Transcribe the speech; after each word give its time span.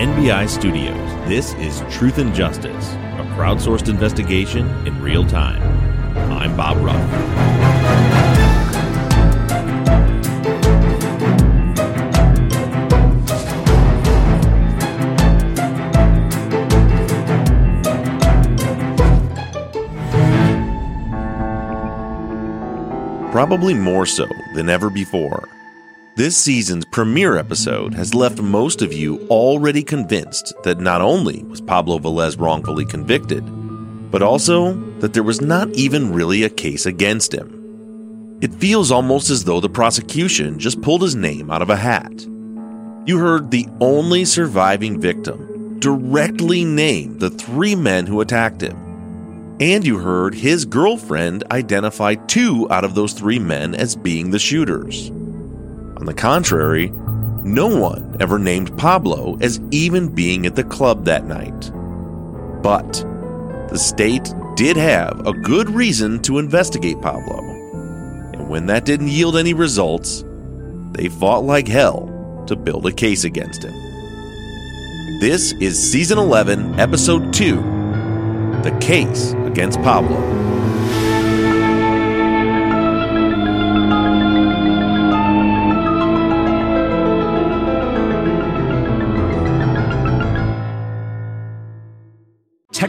NBI 0.00 0.48
Studios, 0.48 1.28
this 1.28 1.52
is 1.56 1.82
Truth 1.94 2.16
and 2.16 2.34
Justice, 2.34 2.94
a 2.94 3.34
crowdsourced 3.36 3.90
investigation 3.90 4.66
in 4.86 4.98
real 5.02 5.26
time. 5.26 5.60
I'm 6.32 6.56
Bob 6.56 6.78
Ruff. 6.78 6.96
Probably 23.30 23.74
more 23.74 24.06
so 24.06 24.26
than 24.54 24.70
ever 24.70 24.88
before. 24.88 25.46
This 26.20 26.36
season's 26.36 26.84
premiere 26.84 27.38
episode 27.38 27.94
has 27.94 28.14
left 28.14 28.42
most 28.42 28.82
of 28.82 28.92
you 28.92 29.26
already 29.28 29.82
convinced 29.82 30.52
that 30.64 30.78
not 30.78 31.00
only 31.00 31.42
was 31.44 31.62
Pablo 31.62 31.98
Velez 31.98 32.38
wrongfully 32.38 32.84
convicted, 32.84 33.42
but 34.10 34.20
also 34.20 34.74
that 34.98 35.14
there 35.14 35.22
was 35.22 35.40
not 35.40 35.70
even 35.70 36.12
really 36.12 36.42
a 36.42 36.50
case 36.50 36.84
against 36.84 37.32
him. 37.32 38.36
It 38.42 38.52
feels 38.52 38.90
almost 38.90 39.30
as 39.30 39.44
though 39.44 39.60
the 39.60 39.70
prosecution 39.70 40.58
just 40.58 40.82
pulled 40.82 41.00
his 41.00 41.16
name 41.16 41.50
out 41.50 41.62
of 41.62 41.70
a 41.70 41.76
hat. 41.76 42.12
You 43.06 43.16
heard 43.16 43.50
the 43.50 43.66
only 43.80 44.26
surviving 44.26 45.00
victim 45.00 45.80
directly 45.80 46.66
name 46.66 47.18
the 47.18 47.30
three 47.30 47.74
men 47.74 48.04
who 48.04 48.20
attacked 48.20 48.60
him. 48.60 49.56
And 49.58 49.86
you 49.86 49.96
heard 49.96 50.34
his 50.34 50.66
girlfriend 50.66 51.44
identify 51.50 52.16
two 52.16 52.70
out 52.70 52.84
of 52.84 52.94
those 52.94 53.14
three 53.14 53.38
men 53.38 53.74
as 53.74 53.96
being 53.96 54.32
the 54.32 54.38
shooters. 54.38 55.10
On 56.00 56.06
the 56.06 56.14
contrary, 56.14 56.88
no 57.44 57.66
one 57.66 58.16
ever 58.20 58.38
named 58.38 58.76
Pablo 58.78 59.36
as 59.42 59.60
even 59.70 60.14
being 60.14 60.46
at 60.46 60.56
the 60.56 60.64
club 60.64 61.04
that 61.04 61.26
night. 61.26 61.70
But 62.62 63.04
the 63.68 63.78
state 63.78 64.32
did 64.56 64.78
have 64.78 65.26
a 65.26 65.34
good 65.34 65.68
reason 65.68 66.22
to 66.22 66.38
investigate 66.38 67.02
Pablo. 67.02 67.40
And 68.32 68.48
when 68.48 68.64
that 68.66 68.86
didn't 68.86 69.08
yield 69.08 69.36
any 69.36 69.52
results, 69.52 70.24
they 70.92 71.08
fought 71.08 71.44
like 71.44 71.68
hell 71.68 72.44
to 72.46 72.56
build 72.56 72.86
a 72.86 72.92
case 72.92 73.24
against 73.24 73.62
him. 73.62 73.74
This 75.20 75.52
is 75.60 75.78
Season 75.78 76.16
11, 76.16 76.80
Episode 76.80 77.30
2 77.34 77.56
The 78.62 78.76
Case 78.80 79.32
Against 79.44 79.78
Pablo. 79.82 80.59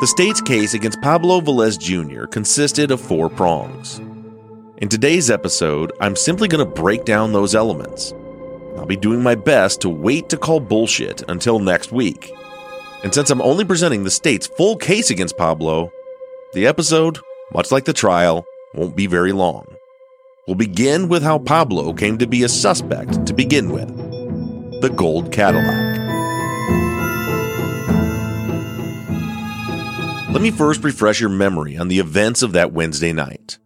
The 0.00 0.06
state's 0.06 0.40
case 0.40 0.74
against 0.74 1.00
Pablo 1.00 1.40
Velez 1.40 1.76
Jr. 1.76 2.26
consisted 2.26 2.92
of 2.92 3.00
four 3.00 3.28
prongs. 3.28 3.98
In 4.76 4.88
today's 4.88 5.28
episode, 5.28 5.90
I'm 6.00 6.14
simply 6.14 6.46
going 6.46 6.64
to 6.64 6.72
break 6.72 7.04
down 7.04 7.32
those 7.32 7.56
elements. 7.56 8.14
I'll 8.76 8.86
be 8.86 8.94
doing 8.94 9.24
my 9.24 9.34
best 9.34 9.80
to 9.80 9.88
wait 9.88 10.28
to 10.28 10.36
call 10.36 10.60
bullshit 10.60 11.28
until 11.28 11.58
next 11.58 11.90
week. 11.90 12.32
And 13.02 13.12
since 13.12 13.28
I'm 13.30 13.42
only 13.42 13.64
presenting 13.64 14.04
the 14.04 14.10
state's 14.12 14.46
full 14.46 14.76
case 14.76 15.10
against 15.10 15.36
Pablo, 15.36 15.90
the 16.52 16.68
episode, 16.68 17.18
much 17.52 17.72
like 17.72 17.84
the 17.84 17.92
trial, 17.92 18.44
won't 18.74 18.94
be 18.94 19.08
very 19.08 19.32
long. 19.32 19.66
We'll 20.46 20.54
begin 20.54 21.08
with 21.08 21.24
how 21.24 21.40
Pablo 21.40 21.92
came 21.92 22.18
to 22.18 22.26
be 22.28 22.44
a 22.44 22.48
suspect 22.48 23.26
to 23.26 23.34
begin 23.34 23.72
with 23.72 23.88
the 24.80 24.90
gold 24.94 25.32
Cadillac. 25.32 26.07
Let 30.30 30.42
me 30.42 30.50
first 30.50 30.84
refresh 30.84 31.20
your 31.20 31.30
memory 31.30 31.78
on 31.78 31.88
the 31.88 32.00
events 32.00 32.42
of 32.42 32.52
that 32.52 32.70
Wednesday 32.70 33.14
night. 33.14 33.58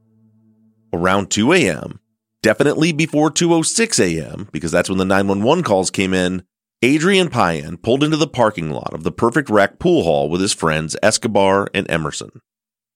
Around 0.92 1.28
2 1.28 1.52
a.m., 1.54 1.98
definitely 2.40 2.92
before 2.92 3.32
2:06 3.32 3.98
a.m. 3.98 4.48
because 4.52 4.70
that's 4.70 4.88
when 4.88 4.98
the 4.98 5.04
911 5.04 5.64
calls 5.64 5.90
came 5.90 6.14
in, 6.14 6.44
Adrian 6.80 7.30
Payan 7.30 7.78
pulled 7.78 8.04
into 8.04 8.16
the 8.16 8.28
parking 8.28 8.70
lot 8.70 8.94
of 8.94 9.02
the 9.02 9.10
Perfect 9.10 9.50
Rack 9.50 9.80
pool 9.80 10.04
hall 10.04 10.28
with 10.28 10.40
his 10.40 10.54
friends 10.54 10.96
Escobar 11.02 11.68
and 11.74 11.90
Emerson. 11.90 12.40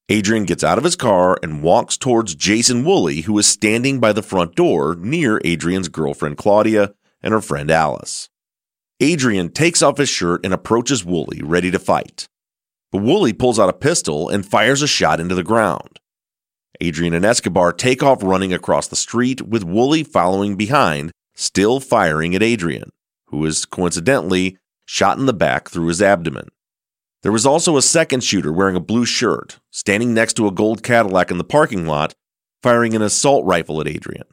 Adrian 0.09 0.44
gets 0.44 0.62
out 0.62 0.78
of 0.78 0.84
his 0.84 0.94
car 0.94 1.37
and 1.43 1.65
walks 1.65 1.97
towards 1.97 2.37
Jason 2.37 2.84
Woolley, 2.84 3.22
who 3.22 3.37
is 3.37 3.48
standing 3.48 3.98
by 3.98 4.12
the 4.12 4.22
front 4.22 4.54
door 4.54 4.94
near 4.94 5.41
Adrian's 5.44 5.88
girlfriend 5.88 6.37
Claudia 6.37 6.94
and 7.21 7.34
her 7.34 7.41
friend 7.41 7.72
Alice. 7.72 8.31
Adrian 9.00 9.50
takes 9.50 9.83
off 9.83 9.98
his 9.98 10.09
shirt 10.09 10.44
and 10.44 10.54
approaches 10.54 11.04
Woolley, 11.04 11.43
ready 11.43 11.72
to 11.72 11.81
fight. 11.81 12.28
But 12.93 13.03
Woolley 13.03 13.33
pulls 13.33 13.59
out 13.59 13.69
a 13.69 13.75
pistol 13.75 14.29
and 14.29 14.47
fires 14.47 14.83
a 14.83 14.87
shot 14.87 15.21
into 15.21 15.35
the 15.35 15.43
ground. 15.43 16.01
Adrian 16.81 17.15
and 17.15 17.25
Escobar 17.25 17.73
take 17.73 18.03
off 18.03 18.23
running 18.23 18.53
across 18.53 18.87
the 18.87 18.97
street, 18.97 19.43
with 19.43 19.65
Woolley 19.65 20.05
following 20.05 20.57
behind, 20.57 21.11
still 21.35 21.81
firing 21.81 22.35
at 22.35 22.43
Adrian, 22.43 22.91
who 23.27 23.45
is 23.45 23.65
coincidentally 23.65 24.59
shot 24.85 25.19
in 25.19 25.27
the 25.27 25.33
back 25.33 25.69
through 25.69 25.89
his 25.89 26.03
abdomen. 26.03 26.49
There 27.23 27.33
was 27.33 27.47
also 27.47 27.77
a 27.77 27.83
second 27.83 28.23
shooter 28.23 28.53
wearing 28.53 28.77
a 28.77 28.81
blue 28.81 29.05
shirt, 29.05 29.59
standing 29.71 30.15
next 30.15 30.35
to 30.35 30.47
a 30.47 30.53
gold 30.53 30.83
Cadillac 30.83 31.31
in 31.31 31.39
the 31.39 31.45
parking 31.45 31.87
lot, 31.87 32.15
firing 32.63 32.95
an 32.95 33.03
assault 33.03 33.45
rifle 33.45 33.81
at 33.81 33.89
Adrian. 33.89 34.27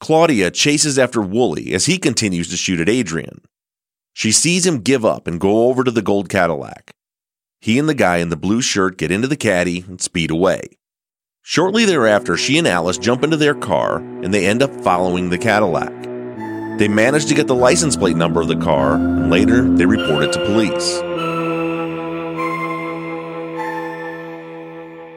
Claudia 0.00 0.50
chases 0.50 0.98
after 0.98 1.20
Woolley 1.20 1.72
as 1.72 1.86
he 1.86 1.98
continues 1.98 2.48
to 2.50 2.56
shoot 2.56 2.80
at 2.80 2.88
Adrian. 2.88 3.42
She 4.12 4.32
sees 4.32 4.66
him 4.66 4.80
give 4.80 5.04
up 5.04 5.26
and 5.26 5.40
go 5.40 5.68
over 5.68 5.84
to 5.84 5.90
the 5.90 6.02
gold 6.02 6.28
Cadillac. 6.28 6.92
He 7.62 7.78
and 7.78 7.86
the 7.86 7.94
guy 7.94 8.16
in 8.16 8.30
the 8.30 8.36
blue 8.36 8.62
shirt 8.62 8.96
get 8.96 9.10
into 9.10 9.28
the 9.28 9.36
caddy 9.36 9.84
and 9.86 10.00
speed 10.00 10.30
away. 10.30 10.78
Shortly 11.42 11.84
thereafter, 11.84 12.38
she 12.38 12.56
and 12.56 12.66
Alice 12.66 12.96
jump 12.96 13.22
into 13.22 13.36
their 13.36 13.54
car 13.54 13.98
and 13.98 14.32
they 14.32 14.46
end 14.46 14.62
up 14.62 14.74
following 14.82 15.28
the 15.28 15.36
Cadillac. 15.36 15.92
They 16.78 16.88
manage 16.88 17.26
to 17.26 17.34
get 17.34 17.48
the 17.48 17.54
license 17.54 17.96
plate 17.96 18.16
number 18.16 18.40
of 18.40 18.48
the 18.48 18.56
car, 18.56 18.94
and 18.94 19.28
later 19.30 19.68
they 19.76 19.84
report 19.84 20.24
it 20.24 20.32
to 20.32 20.44
police. 20.46 20.98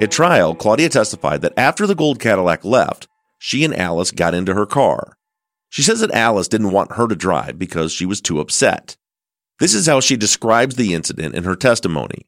At 0.01 0.12
trial, 0.12 0.54
Claudia 0.54 0.89
testified 0.89 1.42
that 1.44 1.54
after 1.56 1.88
the 1.88 1.96
gold 1.96 2.19
Cadillac 2.19 2.66
left, 2.66 3.07
she 3.39 3.63
and 3.63 3.74
Alice 3.74 4.12
got 4.12 4.34
into 4.34 4.54
her 4.54 4.66
car. 4.66 5.16
She 5.69 5.81
says 5.81 6.01
that 6.01 6.12
Alice 6.12 6.50
didn't 6.50 6.72
want 6.72 6.94
her 6.94 7.07
to 7.07 7.16
drive 7.16 7.57
because 7.57 7.94
she 7.94 8.06
was 8.06 8.19
too 8.19 8.42
upset. 8.42 8.98
This 9.60 9.74
is 9.74 9.88
how 9.88 10.01
she 10.01 10.18
describes 10.18 10.75
the 10.75 10.94
incident 10.94 11.36
in 11.36 11.46
her 11.46 11.56
testimony. 11.56 12.25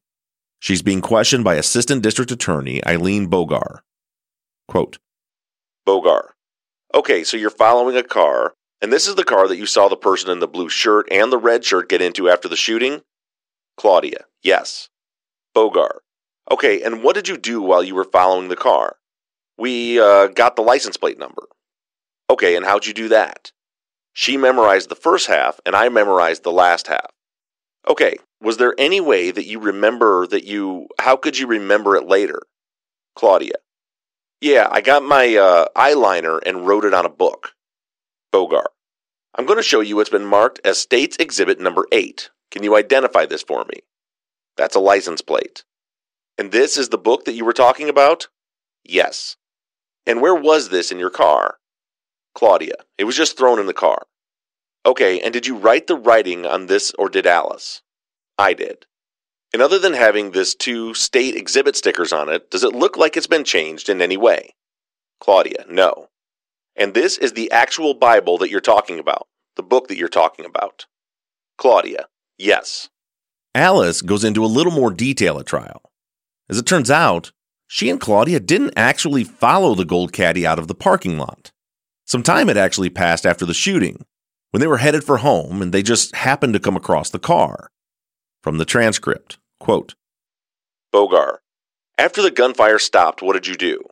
She's 0.66 0.82
being 0.82 1.02
questioned 1.02 1.44
by 1.44 1.58
Assistant 1.58 2.02
District 2.02 2.32
Attorney 2.32 2.84
Eileen 2.88 3.30
Bogar. 3.30 3.82
Quote 4.68 4.98
Bogar. 5.88 6.30
Okay, 6.92 7.24
so 7.24 7.38
you're 7.38 7.52
following 7.52 7.96
a 7.96 8.02
car, 8.02 8.56
and 8.82 8.92
this 8.92 9.08
is 9.08 9.14
the 9.14 9.24
car 9.24 9.48
that 9.48 9.58
you 9.58 9.68
saw 9.68 9.88
the 9.88 9.96
person 9.96 10.32
in 10.32 10.40
the 10.40 10.48
blue 10.48 10.68
shirt 10.68 11.08
and 11.12 11.32
the 11.32 11.38
red 11.38 11.64
shirt 11.64 11.88
get 11.88 12.02
into 12.02 12.32
after 12.32 12.48
the 12.48 12.56
shooting? 12.56 13.02
Claudia, 13.78 14.26
yes. 14.42 14.90
Bogar, 15.56 16.00
okay, 16.50 16.82
and 16.82 17.04
what 17.04 17.14
did 17.14 17.28
you 17.28 17.38
do 17.38 17.62
while 17.62 17.84
you 17.84 17.94
were 17.94 18.04
following 18.04 18.48
the 18.48 18.56
car? 18.56 18.96
We 19.60 20.00
uh, 20.00 20.30
got 20.30 20.56
the 20.56 20.64
license 20.64 20.98
plate 20.98 21.20
number. 21.20 21.44
Okay, 22.28 22.56
and 22.56 22.66
how'd 22.66 22.88
you 22.88 22.94
do 22.96 23.10
that? 23.10 23.52
She 24.14 24.36
memorized 24.36 24.90
the 24.90 24.96
first 24.96 25.28
half, 25.28 25.60
and 25.64 25.76
I 25.76 25.90
memorized 25.90 26.42
the 26.42 26.52
last 26.52 26.88
half. 26.88 27.12
Okay, 27.88 28.18
was 28.42 28.58
there 28.58 28.74
any 28.78 29.00
way 29.00 29.32
that 29.32 29.46
you 29.46 29.60
remember 29.60 30.28
that 30.28 30.46
you. 30.46 30.88
How 31.00 31.16
could 31.16 31.38
you 31.38 31.48
remember 31.48 31.96
it 31.96 32.08
later? 32.08 32.42
Claudia. 33.16 33.56
Yeah, 34.42 34.68
I 34.70 34.82
got 34.82 35.04
my 35.04 35.36
uh, 35.36 35.68
eyeliner 35.76 36.40
and 36.46 36.68
wrote 36.68 36.86
it 36.86 36.94
on 36.94 37.06
a 37.06 37.10
book. 37.10 37.54
Bogar. 38.34 38.66
I'm 39.34 39.46
going 39.46 39.58
to 39.58 39.64
show 39.64 39.82
you 39.82 39.96
what's 39.96 40.10
been 40.10 40.26
marked 40.26 40.60
as 40.64 40.78
States 40.78 41.18
Exhibit 41.20 41.60
number 41.60 41.88
8. 41.92 42.30
Can 42.52 42.64
you 42.64 42.76
identify 42.76 43.26
this 43.26 43.42
for 43.42 43.66
me? 43.66 43.80
That's 44.58 44.76
a 44.76 44.80
license 44.80 45.22
plate. 45.22 45.64
And 46.38 46.52
this 46.52 46.78
is 46.78 46.90
the 46.90 46.98
book 46.98 47.26
that 47.26 47.34
you 47.34 47.46
were 47.46 47.54
talking 47.54 47.90
about? 47.90 48.28
Yes. 48.84 49.38
And 50.06 50.22
where 50.22 50.36
was 50.36 50.70
this 50.70 50.92
in 50.92 51.00
your 51.00 51.10
car? 51.10 51.58
Claudia. 52.34 52.76
It 52.98 53.06
was 53.06 53.18
just 53.18 53.38
thrown 53.38 53.60
in 53.60 53.66
the 53.66 53.74
car. 53.74 54.06
Okay, 54.86 55.20
and 55.20 55.34
did 55.34 55.48
you 55.48 55.58
write 55.58 55.88
the 55.88 55.96
writing 55.96 56.46
on 56.46 56.68
this 56.68 56.92
or 57.00 57.10
did 57.10 57.26
Alice? 57.26 57.82
I 58.38 58.54
did. 58.54 58.86
And 59.54 59.62
other 59.62 59.80
than 59.80 59.94
having 59.94 60.32
this 60.32 60.54
two 60.54 60.94
state 60.94 61.36
exhibit 61.36 61.76
stickers 61.76 62.14
on 62.14 62.30
it, 62.30 62.52
does 62.52 62.64
it 62.64 62.76
look 62.76 62.98
like 62.98 63.18
it's 63.18 63.26
been 63.26 63.44
changed 63.46 63.90
in 63.90 64.02
any 64.02 64.18
way? 64.18 64.54
Claudia, 65.20 65.66
no. 65.70 66.10
And 66.76 66.94
this 66.94 67.18
is 67.18 67.34
the 67.34 67.52
actual 67.52 67.94
Bible 67.94 68.38
that 68.40 68.50
you're 68.50 68.60
talking 68.60 69.00
about, 69.00 69.28
the 69.56 69.64
book 69.64 69.88
that 69.88 69.98
you're 69.98 70.10
talking 70.10 70.46
about. 70.46 70.86
Claudia, 71.58 72.08
yes. 72.38 72.90
Alice 73.56 74.02
goes 74.02 74.26
into 74.26 74.44
a 74.44 74.48
little 74.48 74.74
more 74.74 74.92
detail 74.92 75.40
at 75.40 75.46
trial. 75.46 75.82
As 76.50 76.60
it 76.60 76.66
turns 76.66 76.92
out, 76.92 77.32
she 77.66 77.90
and 77.90 78.00
Claudia 78.00 78.42
didn't 78.42 78.74
actually 78.76 79.24
follow 79.24 79.74
the 79.74 79.86
gold 79.86 80.12
caddy 80.12 80.46
out 80.46 80.60
of 80.60 80.68
the 80.68 80.76
parking 80.76 81.18
lot. 81.18 81.52
Some 82.06 82.22
time 82.22 82.50
had 82.50 82.58
actually 82.58 82.90
passed 82.90 83.26
after 83.26 83.46
the 83.46 83.54
shooting, 83.54 84.06
when 84.56 84.62
they 84.62 84.68
were 84.68 84.78
headed 84.78 85.04
for 85.04 85.18
home 85.18 85.62
and 85.62 85.74
they 85.74 85.84
just 85.84 86.16
happened 86.16 86.54
to 86.54 86.62
come 86.62 86.78
across 86.78 87.10
the 87.10 87.20
car. 87.20 87.70
From 88.42 88.58
the 88.58 88.64
transcript, 88.64 89.38
quote, 89.60 89.96
Bogar, 90.94 91.40
after 91.98 92.22
the 92.22 92.32
gunfire 92.32 92.80
stopped, 92.80 93.22
what 93.22 93.34
did 93.34 93.48
you 93.48 93.56
do? 93.56 93.84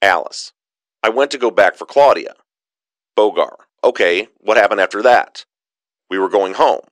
Alice, 0.00 0.52
I 1.02 1.08
went 1.08 1.32
to 1.32 1.36
go 1.36 1.50
back 1.50 1.74
for 1.74 1.84
Claudia. 1.84 2.34
Bogar, 3.16 3.56
okay, 3.82 4.28
what 4.38 4.56
happened 4.56 4.80
after 4.80 5.02
that? 5.02 5.44
We 6.08 6.20
were 6.20 6.28
going 6.28 6.54
home. 6.54 6.82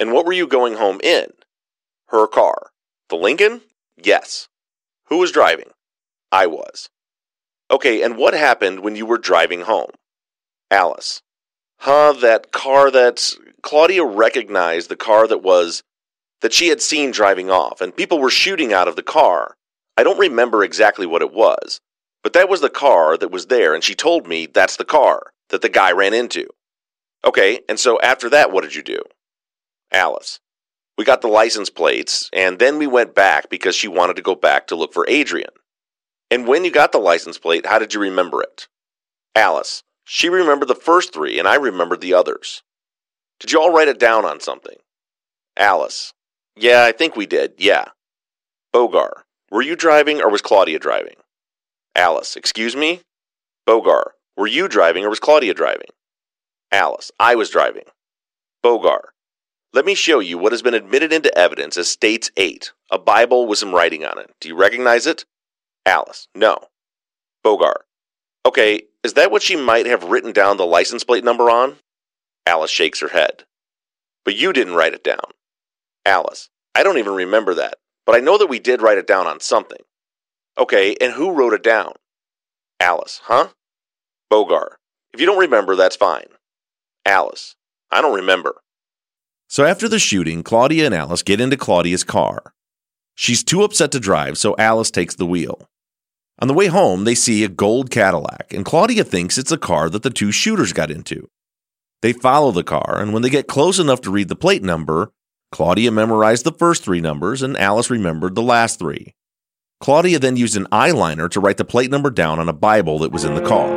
And 0.00 0.12
what 0.12 0.26
were 0.26 0.32
you 0.32 0.48
going 0.48 0.74
home 0.74 0.98
in? 1.04 1.26
Her 2.08 2.26
car. 2.26 2.72
The 3.10 3.16
Lincoln? 3.16 3.60
Yes. 3.96 4.48
Who 5.04 5.18
was 5.18 5.30
driving? 5.30 5.70
I 6.32 6.48
was. 6.48 6.88
Okay, 7.70 8.02
and 8.02 8.16
what 8.16 8.34
happened 8.34 8.80
when 8.80 8.96
you 8.96 9.06
were 9.06 9.18
driving 9.18 9.60
home? 9.60 9.90
Alice. 10.72 11.22
Huh, 11.78 12.14
that 12.20 12.52
car 12.52 12.90
that 12.90 13.34
Claudia 13.62 14.04
recognized 14.04 14.88
the 14.88 14.96
car 14.96 15.26
that 15.26 15.42
was 15.42 15.82
that 16.40 16.52
she 16.52 16.68
had 16.68 16.82
seen 16.82 17.10
driving 17.10 17.50
off, 17.50 17.80
and 17.80 17.96
people 17.96 18.18
were 18.18 18.30
shooting 18.30 18.72
out 18.72 18.88
of 18.88 18.96
the 18.96 19.02
car. 19.02 19.56
I 19.96 20.02
don't 20.02 20.18
remember 20.18 20.62
exactly 20.62 21.06
what 21.06 21.22
it 21.22 21.32
was, 21.32 21.80
but 22.22 22.32
that 22.34 22.48
was 22.48 22.60
the 22.60 22.70
car 22.70 23.16
that 23.16 23.30
was 23.30 23.46
there, 23.46 23.74
and 23.74 23.82
she 23.82 23.94
told 23.94 24.26
me 24.26 24.46
that's 24.46 24.76
the 24.76 24.84
car 24.84 25.32
that 25.50 25.62
the 25.62 25.68
guy 25.68 25.92
ran 25.92 26.14
into. 26.14 26.46
Okay, 27.24 27.60
and 27.68 27.78
so 27.78 28.00
after 28.00 28.28
that, 28.30 28.52
what 28.52 28.62
did 28.62 28.74
you 28.74 28.82
do? 28.82 29.00
Alice. 29.90 30.40
We 30.96 31.04
got 31.04 31.22
the 31.22 31.28
license 31.28 31.70
plates, 31.70 32.30
and 32.32 32.58
then 32.58 32.78
we 32.78 32.86
went 32.86 33.14
back 33.14 33.48
because 33.48 33.74
she 33.74 33.88
wanted 33.88 34.16
to 34.16 34.22
go 34.22 34.34
back 34.34 34.66
to 34.68 34.76
look 34.76 34.92
for 34.92 35.08
Adrian. 35.08 35.50
And 36.30 36.46
when 36.46 36.64
you 36.64 36.70
got 36.70 36.92
the 36.92 36.98
license 36.98 37.38
plate, 37.38 37.66
how 37.66 37.78
did 37.78 37.94
you 37.94 38.00
remember 38.00 38.42
it? 38.42 38.68
Alice. 39.34 39.82
She 40.04 40.28
remembered 40.28 40.68
the 40.68 40.74
first 40.74 41.12
three, 41.12 41.38
and 41.38 41.48
I 41.48 41.56
remembered 41.56 42.00
the 42.00 42.14
others. 42.14 42.62
Did 43.40 43.52
you 43.52 43.60
all 43.60 43.72
write 43.72 43.88
it 43.88 43.98
down 43.98 44.24
on 44.24 44.40
something? 44.40 44.76
Alice. 45.56 46.12
Yeah, 46.56 46.84
I 46.84 46.92
think 46.92 47.16
we 47.16 47.26
did, 47.26 47.54
yeah. 47.58 47.86
Bogar. 48.74 49.22
Were 49.50 49.62
you 49.62 49.76
driving 49.76 50.20
or 50.20 50.30
was 50.30 50.42
Claudia 50.42 50.78
driving? 50.78 51.16
Alice. 51.96 52.36
Excuse 52.36 52.76
me? 52.76 53.00
Bogar. 53.66 54.10
Were 54.36 54.46
you 54.46 54.68
driving 54.68 55.04
or 55.04 55.10
was 55.10 55.20
Claudia 55.20 55.54
driving? 55.54 55.88
Alice. 56.72 57.10
I 57.18 57.34
was 57.34 57.50
driving. 57.50 57.84
Bogar. 58.64 59.00
Let 59.72 59.84
me 59.84 59.94
show 59.94 60.20
you 60.20 60.38
what 60.38 60.52
has 60.52 60.62
been 60.62 60.74
admitted 60.74 61.12
into 61.12 61.36
evidence 61.36 61.76
as 61.76 61.88
States 61.88 62.30
8, 62.36 62.72
a 62.90 62.98
Bible 62.98 63.46
with 63.46 63.58
some 63.58 63.74
writing 63.74 64.04
on 64.04 64.18
it. 64.18 64.30
Do 64.40 64.48
you 64.48 64.56
recognize 64.56 65.06
it? 65.06 65.24
Alice. 65.86 66.28
No. 66.34 66.58
Bogar. 67.44 67.74
Okay, 68.54 68.82
is 69.02 69.14
that 69.14 69.32
what 69.32 69.42
she 69.42 69.56
might 69.56 69.84
have 69.86 70.04
written 70.04 70.30
down 70.30 70.58
the 70.58 70.64
license 70.64 71.02
plate 71.02 71.24
number 71.24 71.50
on? 71.50 71.74
Alice 72.46 72.70
shakes 72.70 73.00
her 73.00 73.08
head. 73.08 73.42
But 74.24 74.36
you 74.36 74.52
didn't 74.52 74.76
write 74.76 74.94
it 74.94 75.02
down. 75.02 75.32
Alice. 76.06 76.50
I 76.72 76.84
don't 76.84 76.98
even 76.98 77.14
remember 77.14 77.54
that, 77.54 77.78
but 78.06 78.14
I 78.14 78.20
know 78.20 78.38
that 78.38 78.46
we 78.46 78.60
did 78.60 78.80
write 78.80 78.96
it 78.96 79.08
down 79.08 79.26
on 79.26 79.40
something. 79.40 79.80
Okay, 80.56 80.94
and 81.00 81.12
who 81.12 81.32
wrote 81.32 81.52
it 81.52 81.64
down? 81.64 81.94
Alice. 82.78 83.22
Huh? 83.24 83.48
Bogar. 84.32 84.76
If 85.12 85.18
you 85.18 85.26
don't 85.26 85.38
remember, 85.40 85.74
that's 85.74 85.96
fine. 85.96 86.28
Alice. 87.04 87.56
I 87.90 88.02
don't 88.02 88.14
remember. 88.14 88.60
So 89.48 89.64
after 89.64 89.88
the 89.88 89.98
shooting, 89.98 90.44
Claudia 90.44 90.86
and 90.86 90.94
Alice 90.94 91.24
get 91.24 91.40
into 91.40 91.56
Claudia's 91.56 92.04
car. 92.04 92.54
She's 93.16 93.42
too 93.42 93.64
upset 93.64 93.90
to 93.90 93.98
drive, 93.98 94.38
so 94.38 94.54
Alice 94.58 94.92
takes 94.92 95.16
the 95.16 95.26
wheel. 95.26 95.68
On 96.40 96.48
the 96.48 96.54
way 96.54 96.66
home, 96.66 97.04
they 97.04 97.14
see 97.14 97.44
a 97.44 97.48
gold 97.48 97.90
Cadillac, 97.90 98.52
and 98.52 98.64
Claudia 98.64 99.04
thinks 99.04 99.38
it's 99.38 99.52
a 99.52 99.58
car 99.58 99.88
that 99.88 100.02
the 100.02 100.10
two 100.10 100.32
shooters 100.32 100.72
got 100.72 100.90
into. 100.90 101.28
They 102.02 102.12
follow 102.12 102.50
the 102.50 102.64
car, 102.64 103.00
and 103.00 103.12
when 103.12 103.22
they 103.22 103.30
get 103.30 103.46
close 103.46 103.78
enough 103.78 104.00
to 104.02 104.10
read 104.10 104.28
the 104.28 104.34
plate 104.34 104.62
number, 104.62 105.12
Claudia 105.52 105.92
memorized 105.92 106.44
the 106.44 106.52
first 106.52 106.82
three 106.82 107.00
numbers, 107.00 107.40
and 107.40 107.56
Alice 107.56 107.88
remembered 107.88 108.34
the 108.34 108.42
last 108.42 108.80
three. 108.80 109.14
Claudia 109.80 110.18
then 110.18 110.36
used 110.36 110.56
an 110.56 110.66
eyeliner 110.72 111.30
to 111.30 111.38
write 111.38 111.56
the 111.56 111.64
plate 111.64 111.90
number 111.90 112.10
down 112.10 112.40
on 112.40 112.48
a 112.48 112.52
Bible 112.52 112.98
that 112.98 113.12
was 113.12 113.24
in 113.24 113.36
the 113.36 113.40
car. 113.40 113.68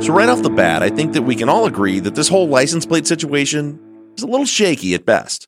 So, 0.00 0.14
right 0.14 0.30
off 0.30 0.42
the 0.42 0.48
bat, 0.48 0.82
I 0.82 0.88
think 0.88 1.12
that 1.12 1.22
we 1.22 1.36
can 1.36 1.50
all 1.50 1.66
agree 1.66 2.00
that 2.00 2.14
this 2.14 2.28
whole 2.28 2.48
license 2.48 2.86
plate 2.86 3.06
situation 3.06 3.78
is 4.16 4.22
a 4.22 4.26
little 4.26 4.46
shaky 4.46 4.94
at 4.94 5.04
best. 5.04 5.46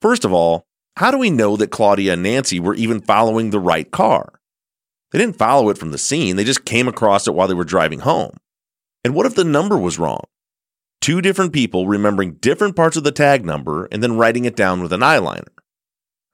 First 0.00 0.24
of 0.24 0.32
all, 0.32 0.66
how 0.96 1.10
do 1.10 1.18
we 1.18 1.30
know 1.30 1.56
that 1.56 1.70
Claudia 1.70 2.14
and 2.14 2.22
Nancy 2.22 2.60
were 2.60 2.74
even 2.74 3.00
following 3.00 3.50
the 3.50 3.60
right 3.60 3.90
car? 3.90 4.40
They 5.10 5.18
didn't 5.18 5.38
follow 5.38 5.68
it 5.68 5.78
from 5.78 5.90
the 5.90 5.98
scene, 5.98 6.36
they 6.36 6.44
just 6.44 6.64
came 6.64 6.88
across 6.88 7.26
it 7.26 7.34
while 7.34 7.48
they 7.48 7.54
were 7.54 7.64
driving 7.64 8.00
home. 8.00 8.36
And 9.04 9.14
what 9.14 9.26
if 9.26 9.34
the 9.34 9.44
number 9.44 9.78
was 9.78 9.98
wrong? 9.98 10.24
Two 11.00 11.20
different 11.20 11.52
people 11.52 11.88
remembering 11.88 12.34
different 12.34 12.76
parts 12.76 12.96
of 12.96 13.04
the 13.04 13.10
tag 13.10 13.44
number 13.44 13.88
and 13.90 14.02
then 14.02 14.16
writing 14.16 14.44
it 14.44 14.54
down 14.54 14.80
with 14.82 14.92
an 14.92 15.00
eyeliner. 15.00 15.48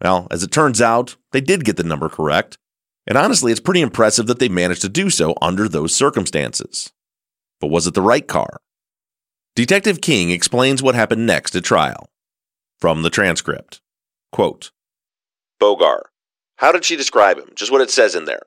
Well, 0.02 0.26
as 0.30 0.42
it 0.42 0.52
turns 0.52 0.80
out, 0.80 1.16
they 1.32 1.40
did 1.40 1.64
get 1.64 1.76
the 1.76 1.82
number 1.82 2.08
correct. 2.08 2.58
And 3.06 3.16
honestly, 3.16 3.50
it's 3.50 3.60
pretty 3.60 3.80
impressive 3.80 4.26
that 4.26 4.38
they 4.38 4.48
managed 4.48 4.82
to 4.82 4.88
do 4.88 5.08
so 5.08 5.34
under 5.40 5.68
those 5.68 5.94
circumstances. 5.94 6.92
But 7.60 7.68
was 7.68 7.86
it 7.86 7.94
the 7.94 8.02
right 8.02 8.26
car? 8.26 8.60
Detective 9.56 10.00
King 10.00 10.30
explains 10.30 10.82
what 10.82 10.94
happened 10.94 11.26
next 11.26 11.56
at 11.56 11.64
trial. 11.64 12.10
From 12.78 13.02
the 13.02 13.10
transcript 13.10 13.80
Quote, 14.32 14.70
Bogar, 15.60 16.02
how 16.56 16.72
did 16.72 16.84
she 16.84 16.96
describe 16.96 17.38
him? 17.38 17.50
Just 17.54 17.72
what 17.72 17.80
it 17.80 17.90
says 17.90 18.14
in 18.14 18.24
there. 18.24 18.42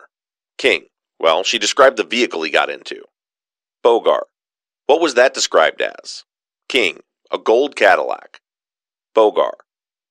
King, 0.58 0.86
well, 1.20 1.44
she 1.44 1.58
described 1.58 1.98
the 1.98 2.04
vehicle 2.04 2.44
he 2.44 2.52
got 2.52 2.70
into. 2.70 3.04
Bogar, 3.84 4.22
what 4.86 5.02
was 5.02 5.16
that 5.16 5.34
described 5.34 5.82
as? 5.82 6.24
King, 6.70 7.00
a 7.32 7.38
gold 7.38 7.76
Cadillac. 7.76 8.40
Bogar, 9.16 9.52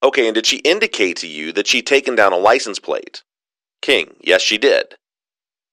okay, 0.02 0.26
and 0.26 0.34
did 0.34 0.46
she 0.46 0.58
indicate 0.58 1.16
to 1.18 1.28
you 1.28 1.52
that 1.52 1.66
she'd 1.66 1.86
taken 1.86 2.14
down 2.14 2.32
a 2.32 2.38
license 2.38 2.78
plate? 2.78 3.22
King, 3.80 4.16
yes, 4.20 4.42
she 4.42 4.58
did. 4.58 4.96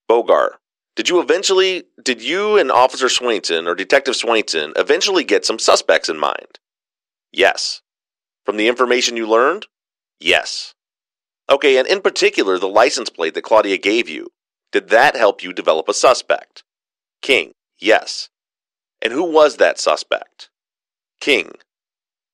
Bogar, 0.09 0.51
did 0.95 1.09
you 1.09 1.19
eventually, 1.19 1.83
did 2.01 2.23
you 2.23 2.57
and 2.57 2.71
Officer 2.71 3.07
Swainson 3.07 3.67
or 3.67 3.75
Detective 3.75 4.15
Swainson 4.15 4.73
eventually 4.77 5.23
get 5.23 5.45
some 5.45 5.59
suspects 5.59 6.09
in 6.09 6.17
mind? 6.17 6.59
Yes. 7.31 7.81
From 8.45 8.57
the 8.57 8.67
information 8.67 9.17
you 9.17 9.27
learned? 9.27 9.67
Yes. 10.19 10.73
Okay, 11.49 11.77
and 11.77 11.87
in 11.87 12.01
particular, 12.01 12.57
the 12.59 12.67
license 12.67 13.09
plate 13.09 13.33
that 13.35 13.43
Claudia 13.43 13.77
gave 13.77 14.09
you. 14.09 14.27
Did 14.71 14.89
that 14.89 15.15
help 15.15 15.43
you 15.43 15.53
develop 15.53 15.87
a 15.87 15.93
suspect? 15.93 16.63
King, 17.21 17.53
yes. 17.79 18.29
And 19.01 19.13
who 19.13 19.23
was 19.23 19.57
that 19.57 19.79
suspect? 19.79 20.49
King, 21.21 21.53